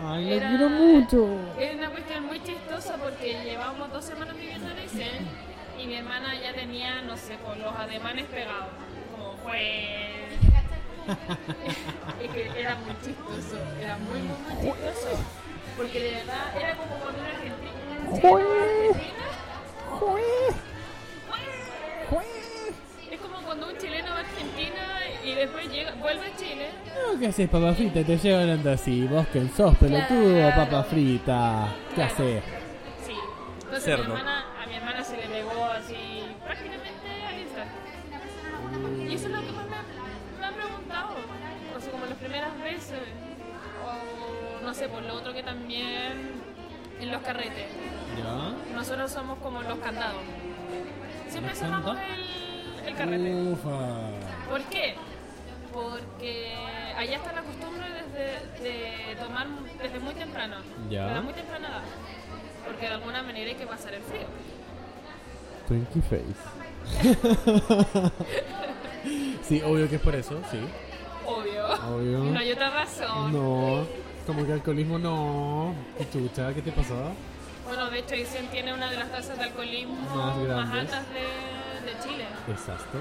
[0.08, 1.38] Ay, Era- quiero mucho.
[1.58, 5.28] Es una cuestión muy chistosa porque llevábamos dos semanas viviendo en Aysén
[5.78, 8.68] y mi hermana ya tenía, no sé, con los ademanes pegados.
[9.12, 10.26] Como fue.
[12.22, 15.18] es que era muy chistoso, era muy, muy, muy chistoso.
[15.76, 17.72] Porque de verdad era como cuando una argentina.
[18.08, 19.26] un chileno va a Argentina.
[23.10, 24.82] Es como cuando un chileno va a Argentina
[25.24, 26.70] y después llega, vuelve a Chile.
[27.12, 28.02] No, ¿qué haces, papa frita?
[28.04, 29.06] Te llevo hablando así.
[29.06, 30.56] Vos que sos pelotudo, Claro.
[30.64, 31.74] papa frita.
[31.90, 32.12] ¿Qué Claro.
[32.14, 32.42] haces?
[33.06, 33.12] Sí.
[33.62, 34.04] Entonces Cerdo.
[34.04, 34.44] mi hermana,
[44.76, 46.32] sé, por lo otro que también
[47.00, 47.66] en los carretes.
[48.18, 48.52] ¿Ya?
[48.74, 50.20] Nosotros somos como los candados.
[51.28, 53.34] Siempre ¿Los cerramos el, el carrete.
[53.34, 54.10] Ufa.
[54.50, 54.94] ¿Por qué?
[55.72, 56.54] Porque
[56.96, 59.46] allá está la costumbre desde, de tomar
[59.82, 60.56] desde muy temprano.
[60.90, 61.06] Ya.
[61.08, 61.82] Desde muy temprana edad.
[62.66, 64.26] Porque de alguna manera hay que pasar el frío.
[65.68, 66.36] Twinkie face.
[69.42, 70.60] sí, obvio que es por eso, sí.
[71.26, 71.66] Obvio.
[71.94, 72.18] Obvio.
[72.18, 73.32] No hay otra razón.
[73.32, 73.86] No,
[74.26, 75.74] como que alcoholismo no.
[75.98, 76.52] ¿Qué chucha?
[76.54, 77.12] ¿Qué te pasó?
[77.64, 81.98] Bueno, de hecho, Aysén tiene una de las tasas de alcoholismo Más altas de, de
[82.02, 82.24] Chile.
[82.48, 82.98] Exacto.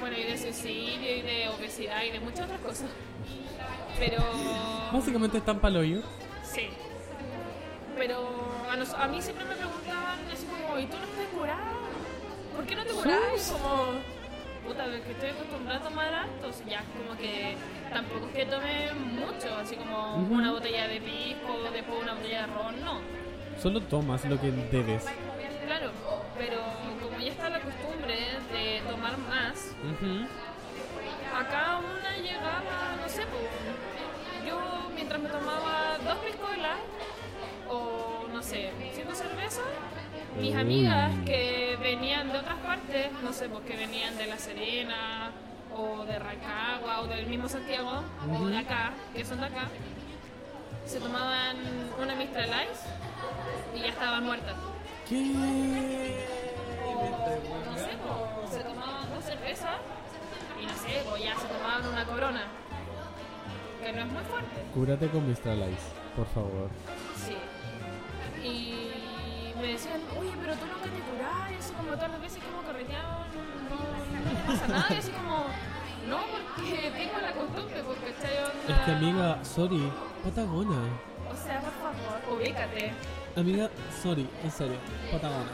[0.00, 2.88] Bueno, y de suicidio, y de obesidad, y de muchas otras cosas.
[3.98, 4.22] Pero.
[4.92, 6.02] Básicamente están pa'l hoyo.
[6.42, 6.68] Sí.
[7.96, 8.28] Pero
[8.70, 11.72] a, nos- a mí siempre me preguntaban, así como, ¿y tú no estás curada?
[12.56, 13.52] ¿Por qué no te curás?
[13.52, 13.84] Como,
[14.66, 16.62] puta, es que estoy acostumbrada a tomar hartos.
[16.68, 17.56] Ya, como que
[17.92, 22.46] tampoco es que tome mucho, así como una botella de pisco, después una botella de
[22.46, 23.00] ron, no.
[23.60, 25.04] Solo tomas lo que debes.
[25.66, 25.90] Claro,
[26.38, 26.56] pero
[27.02, 28.16] como ya está la costumbre
[28.52, 30.26] de tomar más, Ujú.
[31.38, 36.78] acá una llegaba, no sé, pues, yo mientras me tomaba dos piscolas
[37.68, 39.64] o no sé, cinco cervezas,
[40.40, 45.30] mis amigas que venían de otras partes, no sé, pues que venían de La Serena
[45.76, 49.68] o de Rancagua o del mismo Santiago o de acá, que son de acá,
[50.86, 51.56] se tomaban
[52.00, 52.86] una Mistral Ice
[53.76, 54.56] y ya estaban muertas.
[55.08, 56.26] ¿Qué?
[56.84, 59.76] O, no sé, pues, se tomaban dos cervezas
[60.60, 62.42] y no sé, pues ya se tomaban una corona.
[63.82, 64.62] Que no es muy fuerte.
[64.74, 66.68] Cúrate con Mistral Ice, por favor.
[67.16, 67.36] Sí.
[68.46, 72.64] Y me decían, oye, pero tú nunca te curás, así como todas las veces hemos
[72.64, 73.26] carreteado,
[73.70, 73.89] no,
[74.40, 75.46] no, pasa nada, y así como,
[76.08, 78.74] no, porque tengo la costumbre, porque estoy onda...
[78.74, 79.92] Es que amiga, sorry,
[80.24, 80.78] Patagona.
[81.30, 82.92] O sea, por favor, ubícate.
[83.36, 83.70] Amiga,
[84.02, 84.76] sorry, en serio,
[85.12, 85.50] Patagona.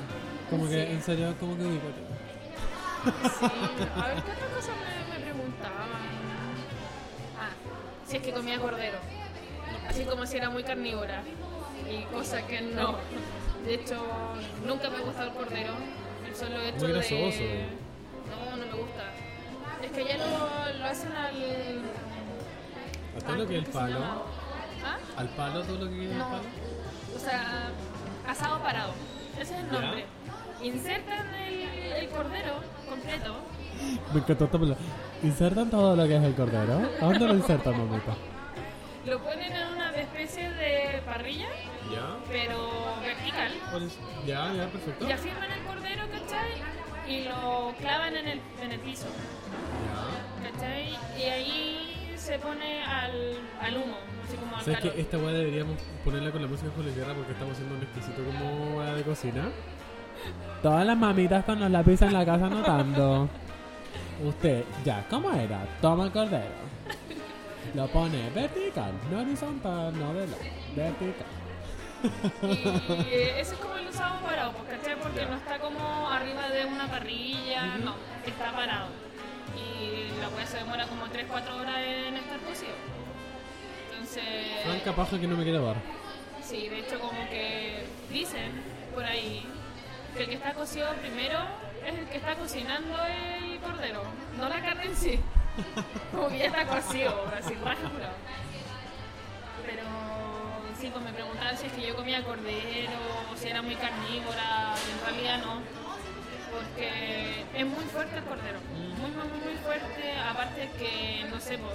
[0.50, 2.06] Como que, en serio, como que ubícate.
[3.38, 3.44] Sí.
[3.44, 5.88] A ver, ¿qué otra cosa me, me preguntaban?
[7.38, 7.50] Ah,
[8.06, 8.98] si es que comía cordero.
[9.88, 11.22] Así como si era muy carnívora.
[11.88, 12.96] Y cosa que no.
[13.64, 13.96] De hecho,
[14.66, 15.72] nunca me ha gustado el cordero.
[16.26, 17.85] El solo hecho Muy de...
[18.30, 19.04] No, no me gusta.
[19.82, 21.82] Es que ya lo, lo hacen al...
[23.16, 24.04] A todo lo que es el ¿cómo se palo.
[24.84, 24.98] ¿Ah?
[25.16, 26.24] Al palo, todo lo que es el No.
[26.30, 26.42] palo.
[27.14, 27.70] O sea,
[28.28, 28.92] asado parado.
[29.40, 29.80] Ese es el Ya.
[29.80, 30.04] nombre.
[30.62, 31.62] Insertan el,
[31.92, 32.54] el cordero
[32.88, 33.36] completo.
[34.12, 34.76] Me encantó esta palabra.
[35.22, 36.88] ¿Insertan todo lo que es el cordero?
[37.00, 38.14] ¿A dónde lo insertan, mamita?
[39.04, 41.46] Lo ponen en una especie de parrilla,
[41.92, 42.16] Ya.
[42.28, 43.52] pero vertical.
[44.26, 45.06] Ya, ya, perfecto.
[45.08, 46.50] Y afirman el cordero, ¿cachai?
[47.08, 49.06] Y lo clavan en el, en el piso.
[50.42, 50.94] ¿cachai?
[51.18, 53.96] Y ahí se pone al, al humo,
[54.26, 54.94] así como al ¿Sabes calor.
[54.94, 57.82] que esta weá deberíamos ponerla con la música de Julio Guerra porque estamos haciendo un
[57.82, 59.48] exquisito como weá de cocina?
[60.62, 63.28] Todas las mamitas con los lápices en la casa anotando.
[64.24, 65.64] Usted, ya, ¿cómo era?
[65.80, 66.66] Toma el cordero.
[67.74, 70.38] Lo pone vertical, no horizontal, no de lado,
[70.74, 71.26] vertical.
[72.02, 74.96] Y eh, ese es como el usado parado, ¿cachai?
[74.96, 77.94] Porque no está como arriba de una parrilla, no,
[78.26, 78.88] está parado.
[79.56, 82.74] Y la weá se demora como 3-4 horas en estar cocido.
[83.92, 84.24] Entonces,
[84.64, 85.76] Franca paja que no me quiere dar.
[86.42, 88.52] sí, de hecho como que dicen
[88.94, 89.46] por ahí
[90.16, 91.38] que el que está cocido primero
[91.86, 94.02] es el que está cocinando el cordero,
[94.38, 95.20] no la carne en sí.
[96.12, 98.10] Como que ya está cocido, así rápido.
[99.64, 99.82] Pero
[100.80, 103.00] sí, pues me preguntaban si es que yo comía cordero,
[103.32, 105.60] o si era muy carnívora, y en realidad no.
[106.52, 110.12] Porque es muy fuerte el cordero, muy, muy, muy, muy fuerte.
[110.18, 111.74] Aparte que, no sé, pues,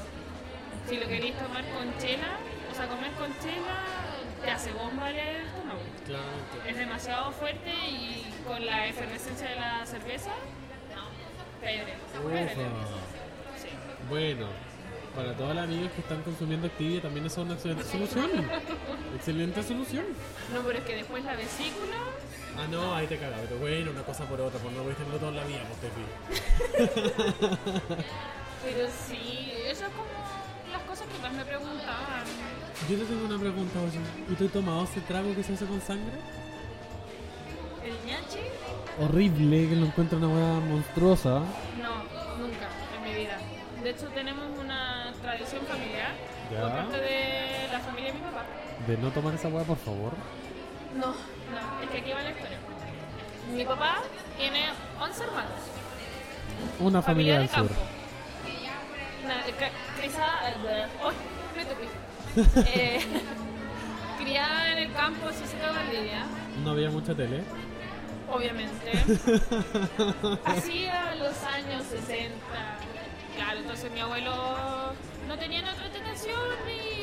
[0.88, 2.40] si lo queréis tomar con chela,
[2.72, 3.86] o sea, comer con chela,
[4.44, 5.82] te hace bomba el estómago.
[6.06, 6.70] Claramente.
[6.70, 10.32] Es demasiado fuerte y con la efervescencia de la cerveza,
[10.96, 11.04] no.
[13.56, 13.70] Sí.
[14.10, 14.48] Bueno,
[15.16, 18.30] para todas las amigas que están consumiendo Activia también es una excelente solución.
[19.16, 20.06] excelente solución.
[20.54, 21.98] No, pero es que después la vesícula,
[22.58, 23.40] Ah, no, ahí te cagas.
[23.48, 25.90] Pero bueno, una cosa por otra, por no vestirlo toda la vida, pues te
[28.64, 30.12] pero sí, eso es como
[30.72, 32.24] las cosas que más me preguntaban.
[32.90, 34.00] Yo te tengo una pregunta, oye.
[34.30, 36.14] ¿Y tú has tomado ese trago que se hace con sangre?
[37.84, 38.40] ¿El ñachi?
[39.00, 41.40] Horrible, que lo encuentro una hueá monstruosa.
[41.82, 42.04] No,
[42.38, 43.38] nunca en mi vida.
[43.82, 46.12] De hecho, tenemos una tradición familiar
[46.52, 46.62] Ya.
[46.62, 47.41] por parte de.
[48.92, 50.12] De no tomar esa hueá, por favor.
[50.98, 52.58] No, no, es que aquí va la historia.
[53.56, 54.00] Mi papá
[54.38, 54.66] tiene
[55.00, 55.52] 11 hermanos.
[56.78, 57.70] Una familia del de sur.
[59.98, 60.88] criada, eh,
[61.64, 62.60] topé.
[62.76, 63.00] Eh,
[64.22, 66.26] criada en el campo, Cícero de Valdivia,
[66.62, 67.44] No había mucha tele.
[68.30, 68.92] obviamente.
[70.44, 72.36] Hacía los años 60.
[73.38, 74.34] Claro, entonces mi abuelo
[75.30, 77.01] no tenía otra entretención y.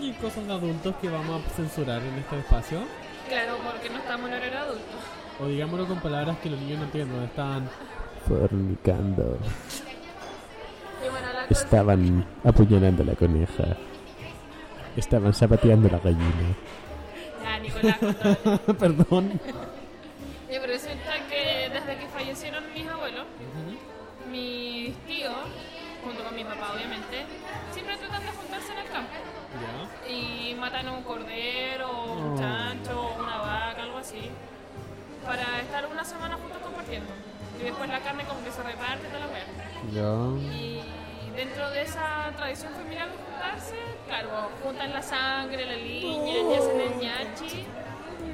[0.00, 2.80] Y cosas de adultos que vamos a censurar en este espacio.
[3.28, 4.96] Claro, porque no estamos en horario adulto.
[5.40, 7.22] O digámoslo con palabras que los niños no entienden.
[7.22, 7.68] Están.
[8.28, 9.38] Fornicando.
[11.00, 11.26] Bueno.
[11.50, 13.76] Estaban apuñalando a la coneja.
[14.96, 16.56] Estaban zapateando la gallina.
[17.42, 18.74] Ya, Nicolás, contrólate.
[18.78, 19.40] Perdón.
[20.48, 20.93] Pero resulta
[39.94, 40.80] Y
[41.36, 43.76] dentro de esa tradición familiar de juntarse,
[44.08, 47.64] claro, juntan la sangre, la línea, y hacen el ñachi.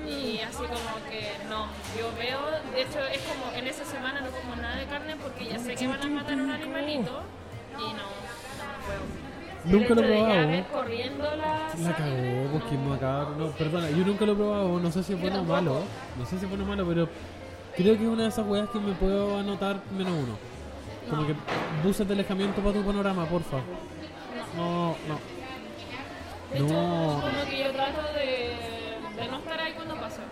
[0.09, 1.67] Y así como que no,
[1.99, 2.41] yo veo,
[2.73, 5.75] de hecho es como en esa semana no como nada de carne porque ya sé
[5.75, 7.21] que van a matar un animalito
[7.77, 9.31] y no, no puedo.
[9.65, 10.65] Nunca lo he probado.
[10.73, 13.37] corriendo la La cagó, pues que macabro.
[13.37, 14.81] No, perdona, yo nunca lo he probado.
[14.81, 15.83] No sé si es bueno o malo.
[16.19, 17.09] No sé si es bueno o malo, pero
[17.77, 20.50] creo que es una de esas weas que me puedo anotar menos uno.
[21.11, 21.35] Como que
[21.85, 23.59] buses de alejamiento para tu panorama, porfa.
[24.57, 25.19] No, no.
[26.53, 27.21] De hecho, No.
[27.21, 30.23] como que yo trato de, de no estar ahí cuando pasa.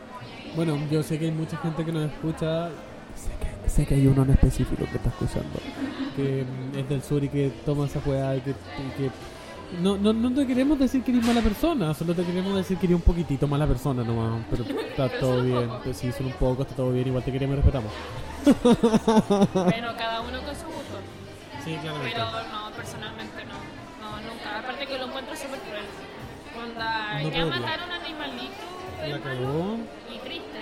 [0.57, 2.69] Bueno, yo sé que hay mucha gente que nos escucha
[3.15, 3.31] Sé
[3.65, 5.59] que, sé que hay uno en específico que está escuchando.
[6.17, 8.55] que mm, es del sur y que toma esa weá y que, y
[8.97, 9.11] que-
[9.83, 12.87] no, no, no te queremos decir que eres mala persona, solo te queremos decir que
[12.87, 15.81] eres un poquitito mala persona nomás, pero está Pero todo bien, poco.
[15.85, 17.93] pues sí, solo un poco, está todo bien, igual te queremos y respetamos.
[18.45, 20.99] Bueno, cada uno con su gusto.
[21.65, 22.13] Sí, claramente.
[22.17, 23.59] Pero no, personalmente no.
[24.01, 24.59] No, nunca.
[24.61, 25.85] Aparte que lo encuentro súper cruel.
[26.55, 28.55] Cuando No ya mataron animalito
[29.01, 29.45] La es cagó.
[29.47, 29.79] malo
[30.13, 30.61] y triste.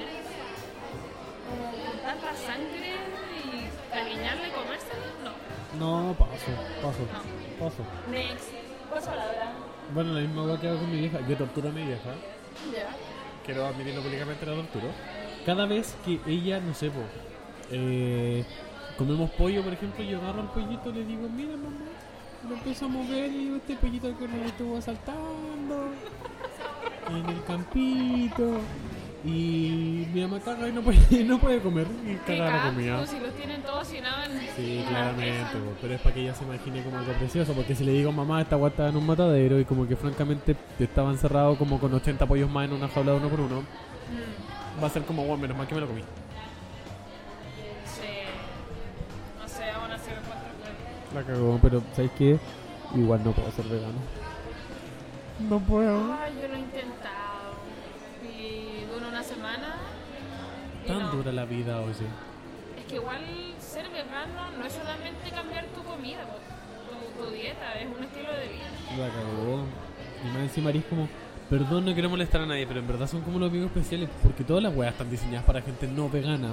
[1.49, 2.97] Como juntar la sangre
[3.45, 6.09] y cariñarla y comérsela, no.
[6.09, 6.51] No, paso,
[6.83, 7.65] paso, No.
[7.65, 7.83] paso.
[8.11, 8.49] Next.
[8.91, 9.53] Paso palabra.
[9.95, 12.11] Bueno, la misma weá que hago con mi vieja, yo torturo a mi vieja,
[12.73, 12.89] Ya.
[13.45, 14.89] quiero admitirlo públicamente, la torturo.
[15.45, 16.91] cada vez que ella, no sé,
[17.71, 18.45] eh,
[18.97, 21.87] comemos pollo, por ejemplo, yo agarro al pollito y le digo, mira mamá,
[22.49, 25.89] lo empiezo a mover y digo, este pollito que nos estuvo saltando
[27.11, 28.61] en el campito.
[29.25, 33.07] Y mi mamá caga y no puede, no puede comer y caga la comida.
[33.07, 36.21] Si los tienen todos llenados en Sí, en la claramente, po, pero es para que
[36.21, 38.97] ella se imagine como algo precioso, porque si le digo mamá, esta guata está en
[38.97, 42.87] un matadero y como que francamente estaba encerrado como con 80 pollos más en una
[42.87, 43.63] jaula de uno por uno,
[44.07, 46.03] Mm, va a ser como, bueno, menos mal que me lo comí.
[51.15, 52.39] La cagó, pero ¿sabes qué?
[52.95, 53.99] Igual no puedo ser vegano.
[55.49, 56.15] No puedo.
[56.15, 57.57] Ay, yo lo he intentado.
[58.23, 59.77] Y dura una semana.
[60.85, 61.13] y Tan no.
[61.13, 62.07] dura la vida, oye.
[62.79, 63.21] Es que igual
[63.59, 66.21] ser vegano no es solamente cambiar tu comida,
[67.19, 68.99] tu dieta, es un estilo de vida.
[68.99, 69.65] La cagó.
[70.25, 71.09] Y más encima eres como,
[71.51, 74.45] perdón, no quiero molestar a nadie, pero en verdad son como los amigos especiales, porque
[74.45, 76.49] todas las weas están diseñadas para gente no vegana.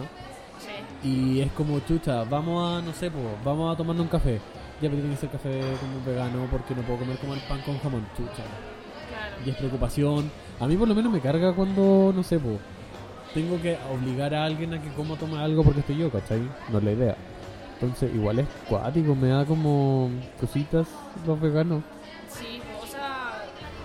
[1.03, 4.39] Y es como, chucha, vamos a, no sé, po, vamos a tomarnos un café.
[4.81, 7.61] Ya, pero tiene que ser café como vegano porque no puedo comer como el pan
[7.61, 8.43] con jamón, chucha.
[9.09, 9.35] Claro.
[9.45, 10.31] Y es preocupación.
[10.59, 12.57] A mí por lo menos me carga cuando, no sé, po,
[13.34, 16.41] tengo que obligar a alguien a que coma o tome algo porque estoy yo, ¿cachai?
[16.69, 17.17] No es la idea.
[17.73, 20.09] Entonces, igual es cuático, me da como
[20.39, 20.88] cositas
[21.25, 21.84] los veganos.
[22.30, 23.43] Sí, o sea,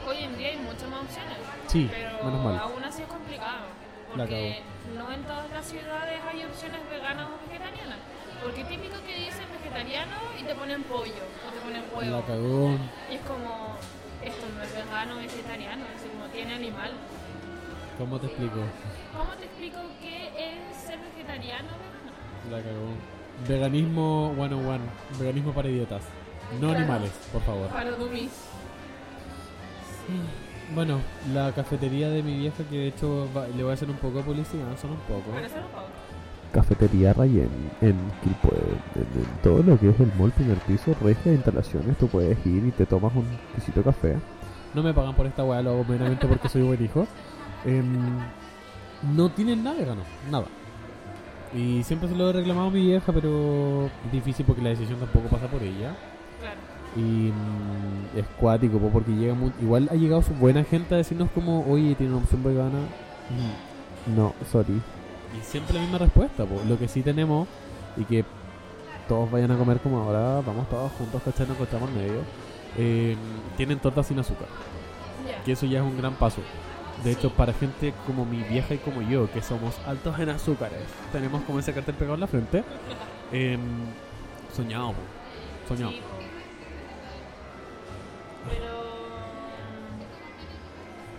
[0.09, 1.36] hoy en día hay muchas más opciones.
[1.66, 2.59] Sí, pero menos mal.
[2.59, 3.66] aún así es complicado.
[4.09, 4.62] Porque
[4.97, 7.98] no en todas las ciudades hay opciones veganas o vegetarianas.
[8.43, 12.16] Porque típico que dicen vegetariano y te ponen pollo o te ponen huevo.
[12.16, 12.70] La cagó.
[13.10, 13.76] Y es como,
[14.22, 16.93] esto no es vegano o vegetariano, es como tiene animal.
[17.98, 18.62] ¿Cómo te explico?
[19.16, 22.56] ¿Cómo te explico qué es ser vegetariano o vegano?
[22.56, 22.89] La cagó.
[23.47, 24.78] Veganismo 101.
[25.18, 26.02] Veganismo para idiotas.
[26.55, 26.78] No Claro.
[26.78, 27.68] animales, por favor.
[27.68, 28.32] Para dummies.
[30.74, 30.99] Bueno,
[31.32, 34.19] la cafetería de mi vieja, que de hecho va- le voy a hacer un poco
[34.19, 35.31] de publicidad, solo un poco.
[36.53, 37.49] Cafetería Rayen
[37.82, 38.57] en Quilpue,
[38.95, 42.39] en, en todo lo que es el mall primer piso, regia de instalaciones, tú puedes
[42.47, 44.16] ir y te tomas un quesito de café.
[44.74, 47.07] No me pagan por esta weá, lo hago meramente porque soy buen hijo.
[47.65, 48.19] Em,
[49.15, 50.47] no tienen nada vegano, nada.
[51.55, 55.28] Y siempre se lo he reclamado a mi vieja, pero difícil porque la decisión tampoco
[55.28, 55.95] pasa por ella.
[56.99, 60.99] Y mm, es cuático, po, porque llega mu- igual ha llegado su buena gente a
[60.99, 62.81] decirnos como, oye, tiene una opción vegana.
[63.31, 64.81] Mm, No, sorry.
[65.39, 66.61] Y siempre la misma respuesta, po.
[66.69, 67.47] lo que sí tenemos,
[67.97, 68.25] y que
[69.07, 71.47] todos vayan a comer como ahora, vamos todos juntos, ¿cachai?
[71.47, 72.20] Nos encontramos en medio.
[72.77, 73.16] eh,
[73.57, 74.47] tienen tortas sin azúcar,
[75.45, 76.41] que eso ya es un gran paso.
[77.05, 80.81] De hecho, para gente como mi vieja y como yo, que somos altos en azúcares,
[81.12, 82.65] tenemos como ese cartel pegado en la frente.
[83.33, 83.61] em,
[84.55, 85.69] soñado, po.
[85.69, 85.93] soñado.
[85.93, 86.01] Sí.
[88.48, 88.89] Pero.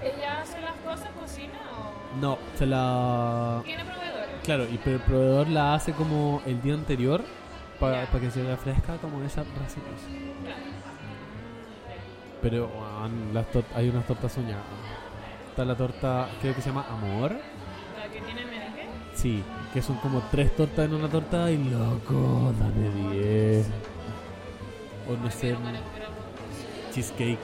[0.01, 2.19] ¿Ella hace las cosas, cocina o.?
[2.21, 3.61] No, se la.
[3.65, 4.41] ¿Tiene proveedores?
[4.43, 7.23] Claro, y pero el proveedor la hace como el día anterior
[7.79, 8.19] para Ya.
[8.19, 9.83] que se vea fresca como esa recién.
[10.43, 10.59] Claro.
[12.41, 12.69] Pero
[13.33, 14.63] las hay unas tortas soñadas.
[15.49, 17.31] Está la torta, creo que se llama Amor.
[17.31, 18.87] La que tiene merengue.
[19.13, 19.43] Sí,
[19.73, 23.67] que son como tres tortas en una torta y loco, dame 10.
[25.09, 25.53] O no sé,
[26.91, 27.39] cheesecake.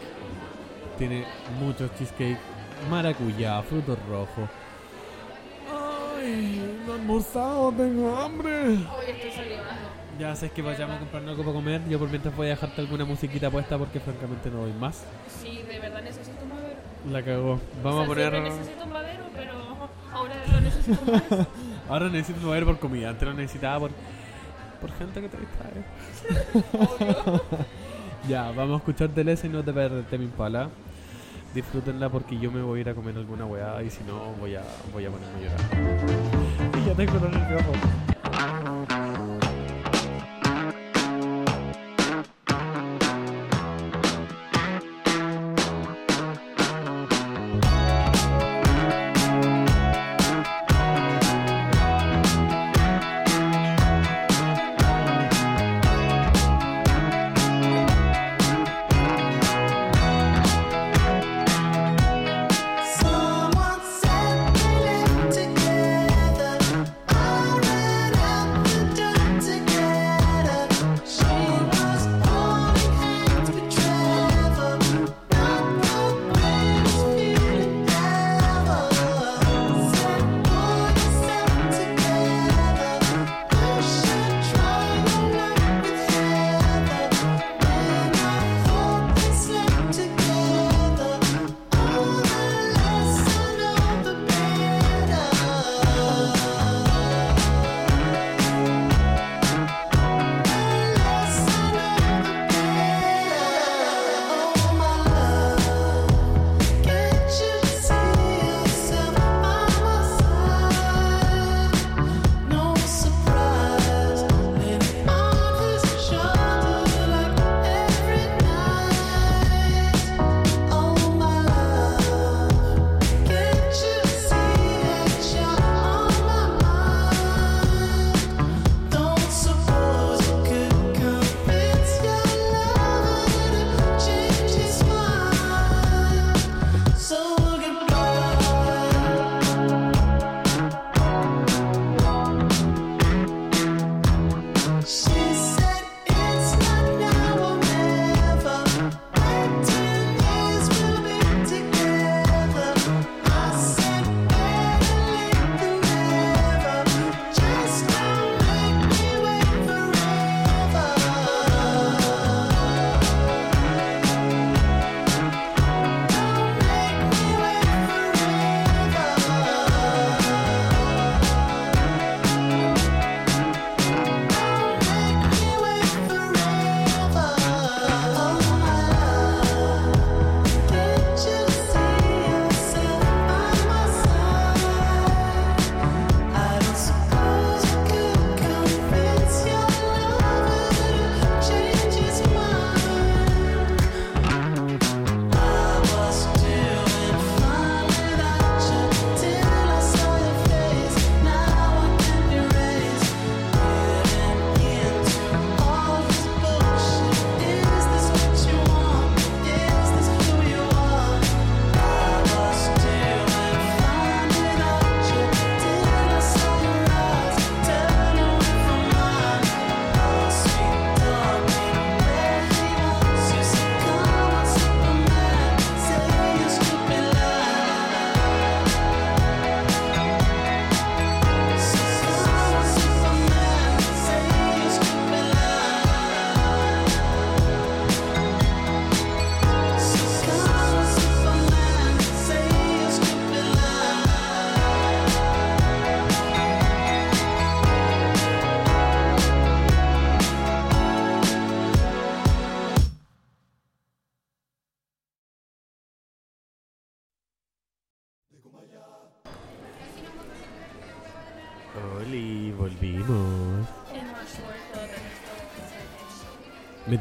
[0.98, 1.26] Tiene
[1.60, 2.38] muchos cheesecake.
[2.90, 4.50] Maracuyá, frutos rojos.
[5.72, 8.64] Ay, no he almorzado, tengo hambre.
[8.68, 9.86] Hoy estoy salivando.
[10.20, 11.82] Ya sabes que vayamos a comprar algo para comer.
[11.90, 15.04] Yo por mientras voy a dejarte alguna musiquita puesta porque francamente no doy más.
[15.42, 16.76] Sí, de verdad necesito un madero.
[17.12, 17.60] La cagó.
[17.84, 18.32] Vamos O a sea, poner.
[18.32, 19.54] siempre necesito un madero, pero
[20.14, 21.48] ahora lo necesito más.
[21.90, 23.10] Ahora necesito mover por comida.
[23.10, 23.92] Antes lo necesitaba por.
[24.82, 25.86] por gente que te distrae.
[28.28, 30.70] ya, vamos a escuchar Deleuze y no te perderte mi pala.
[31.54, 34.56] Disfrútenla porque yo me voy a ir a comer alguna weá y si no voy
[34.56, 36.78] a, voy a ponerme a llorar.
[36.82, 38.05] Y ya tengo los nervios.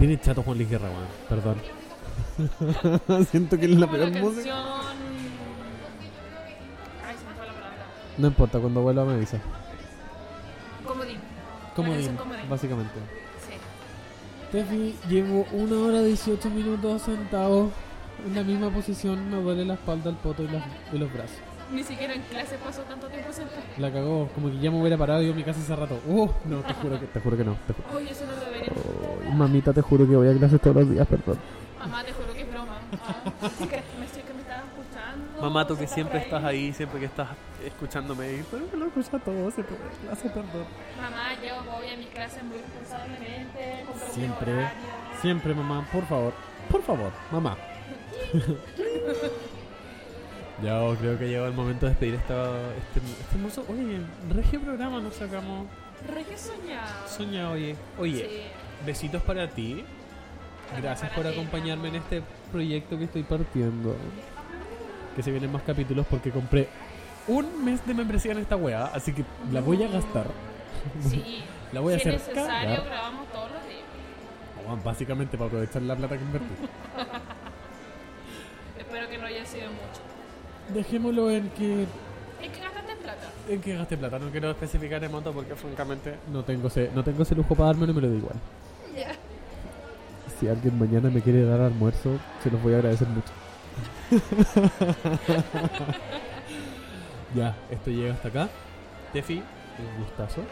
[0.05, 1.07] Me tiene chato Juan Luis Guerra, weón.
[1.31, 1.57] Perdón.
[3.31, 4.43] Siento que es la peor la música.
[4.51, 4.57] canción...
[7.07, 7.87] Ay, se me fue la palabra.
[8.19, 9.39] No importa, cuando vuelva me avisa.
[10.87, 11.17] Comodín.
[11.75, 12.19] Comodín,
[12.51, 12.93] básicamente.
[13.49, 13.55] Sí.
[14.53, 17.71] Tefi, llevo una hora 18 minutos sentado
[18.27, 19.31] en la misma posición.
[19.31, 21.37] Me duele la espalda, el poto y, las- y los brazos.
[21.73, 23.63] Ni siquiera en clase pasó tanto tiempo sentado.
[23.79, 25.99] La cagó, como que ya me hubiera parado yo en mi casa hace rato.
[26.07, 27.07] Uh, no, te juro que.
[27.07, 27.57] Te juro que no.
[27.67, 28.69] Te ju- Oye, eso no debería.
[29.35, 31.39] Mamita, te juro que voy a clases todos los días, perdón.
[31.79, 32.79] Mamá, te juro que es broma.
[33.07, 35.43] Ah, sí que me estoy que me estaba escuchando.
[35.43, 37.29] Mamá, tú que siempre estás ahí, siempre que estás
[37.65, 40.67] escuchándome, y, pero que lo escucha todo, siempre voy a clase, perdón.
[40.97, 43.85] Mamá, yo voy a mis clases muy responsablemente.
[44.13, 44.53] Siempre,
[45.21, 46.33] siempre, mamá, por favor.
[46.71, 47.57] Por favor, mamá.
[50.63, 53.65] Ya creo que llegó el momento de despedir esta, este, este hermoso.
[53.69, 54.01] Oye,
[54.31, 55.67] regio programa nos sacamos.
[56.07, 57.09] Regio soñado.
[57.09, 57.77] Soña, oye.
[57.99, 58.64] Oye, Sí.
[58.85, 59.85] Besitos para ti.
[60.81, 63.97] Gracias por acompañarme en este proyecto que estoy partiendo.
[65.15, 66.69] Que se vienen más capítulos porque compré
[67.29, 70.27] un mes de membresía en esta weá, así que la voy a gastar.
[71.09, 71.43] Sí.
[71.73, 72.85] La voy a si hacer es necesario, cagar.
[72.85, 73.81] grabamos todos los días.
[74.67, 76.55] Bueno, Básicamente para aprovechar la plata que invertí.
[78.79, 80.75] Espero que no haya sido mucho.
[80.75, 81.83] Dejémoslo en que
[82.43, 83.31] Es que gastaste plata.
[83.49, 84.19] ¿En qué gasté plata?
[84.19, 87.69] No quiero especificar el monto porque francamente no tengo ese, no tengo ese lujo para
[87.69, 88.37] dármelo y me lo da igual.
[90.45, 93.33] Si alguien mañana me quiere dar almuerzo, se los voy a agradecer mucho.
[97.35, 98.51] ya, esto llega hasta acá.
[99.15, 100.43] Tefi, un gustazo,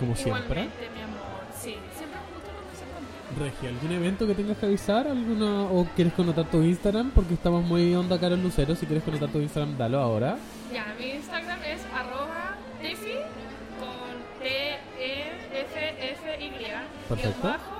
[0.00, 0.62] como siempre.
[0.62, 1.20] Igualmente, mi amor.
[1.52, 3.44] Sí, siempre me gusta conversar contigo.
[3.44, 5.06] Regi, ¿algún evento que tengas que avisar?
[5.06, 7.10] ¿Alguna, ¿O quieres connotar tu Instagram?
[7.10, 8.74] Porque estamos muy onda cara en Lucero.
[8.74, 10.38] Si quieres connotar tu Instagram, dalo ahora.
[10.72, 13.16] Ya, mi Instagram es arroba tefi
[13.78, 16.52] con T-E-F-F-Y
[17.06, 17.71] Perfecto.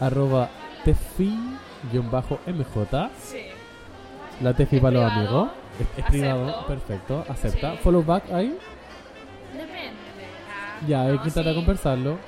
[0.00, 0.48] Arroba
[0.84, 2.38] tefi-mj.
[3.22, 3.46] Sí.
[4.42, 5.38] La tefi ¿Es para los privado?
[5.40, 5.50] amigos.
[5.80, 7.24] Es, es privado, perfecto.
[7.28, 7.72] Acepta.
[7.72, 7.78] Sí.
[7.82, 8.56] Follow back ahí.
[9.52, 9.92] Depende.
[10.50, 11.56] Ah, Ya, hay no, que tratar de sí.
[11.56, 12.18] conversarlo.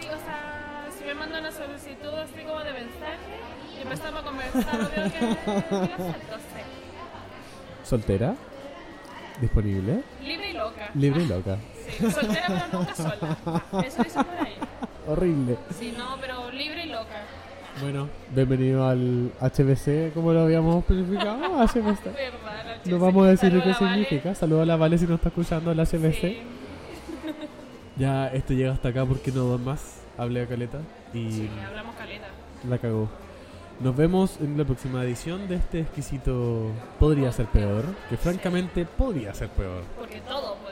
[0.00, 3.40] Sí, o sea, si me mandan una solicitud así como de mensaje
[3.78, 6.62] y empezamos a conversar, que, que acepto, sí.
[7.84, 8.34] Soltera.
[9.40, 10.02] Disponible.
[10.22, 10.90] Libre y loca.
[10.94, 11.56] Libre y loca.
[11.88, 13.36] Sí, soltera pero nunca sola.
[13.86, 14.54] Eso dice por ahí.
[15.06, 15.56] Horrible.
[15.78, 17.22] Sí, no, pero libre y loca.
[17.80, 21.38] Bueno, bienvenido al HBC, como lo habíamos planificado.
[21.66, 22.04] HBC.
[22.04, 23.74] Verdad, No vamos a decir qué Vale.
[23.74, 24.34] significa.
[24.34, 26.20] Saludos a la Vale si nos está escuchando el HBC.
[26.20, 26.38] Sí,
[27.96, 30.00] Ya, esto llega hasta acá porque no doy más.
[30.18, 30.78] Hablé a Caleta
[31.14, 32.26] y sí, hablamos caleta.
[32.68, 33.08] la cagó.
[33.80, 36.70] Nos vemos en la próxima edición de este exquisito
[37.00, 37.84] Podría ser peor.
[38.10, 39.82] Que francamente podría ser peor.
[39.98, 40.71] Porque todo puede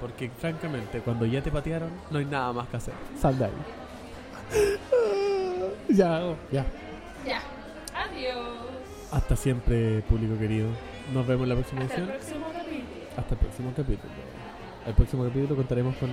[0.00, 2.94] Porque francamente, cuando ya te patearon, no hay nada más que hacer.
[3.20, 3.52] Sal de ahí.
[5.88, 6.20] ya,
[6.52, 6.64] ya.
[7.26, 7.40] Ya.
[7.94, 8.38] Adiós.
[9.10, 10.68] Hasta siempre, público querido.
[11.12, 12.18] Nos vemos en la próxima Hasta el edición.
[12.18, 13.06] próximo capítulo.
[13.16, 14.12] Hasta el próximo capítulo.
[14.86, 16.10] El próximo capítulo contaremos con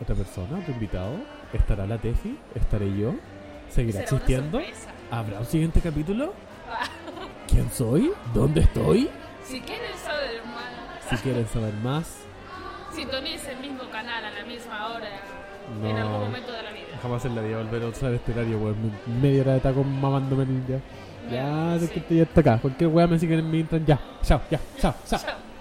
[0.00, 1.16] otra persona, otro invitado.
[1.52, 3.14] Estará la Tefi, estaré yo.
[3.68, 4.60] Seguirá existiendo.
[5.10, 6.32] ¿Habrá un siguiente capítulo?
[7.48, 8.12] ¿Quién soy?
[8.32, 9.10] ¿Dónde estoy?
[9.44, 12.16] Si quieren saber más, Si quieren saber más,
[12.94, 15.08] sintonice el mismo canal a la misma hora
[15.82, 16.98] en algún momento de la vida.
[17.02, 18.92] jamás en la vida volver a usar este horario, weón.
[19.20, 20.80] Media hora de taco mamándome el ya.
[21.30, 21.90] Ya, Sí.
[21.96, 22.58] estoy hasta acá.
[22.60, 23.86] Cualquier weá me siguen en mi Instagram.
[23.86, 25.20] Ya, chao, ya, chao, chao.
[25.20, 25.53] Chao.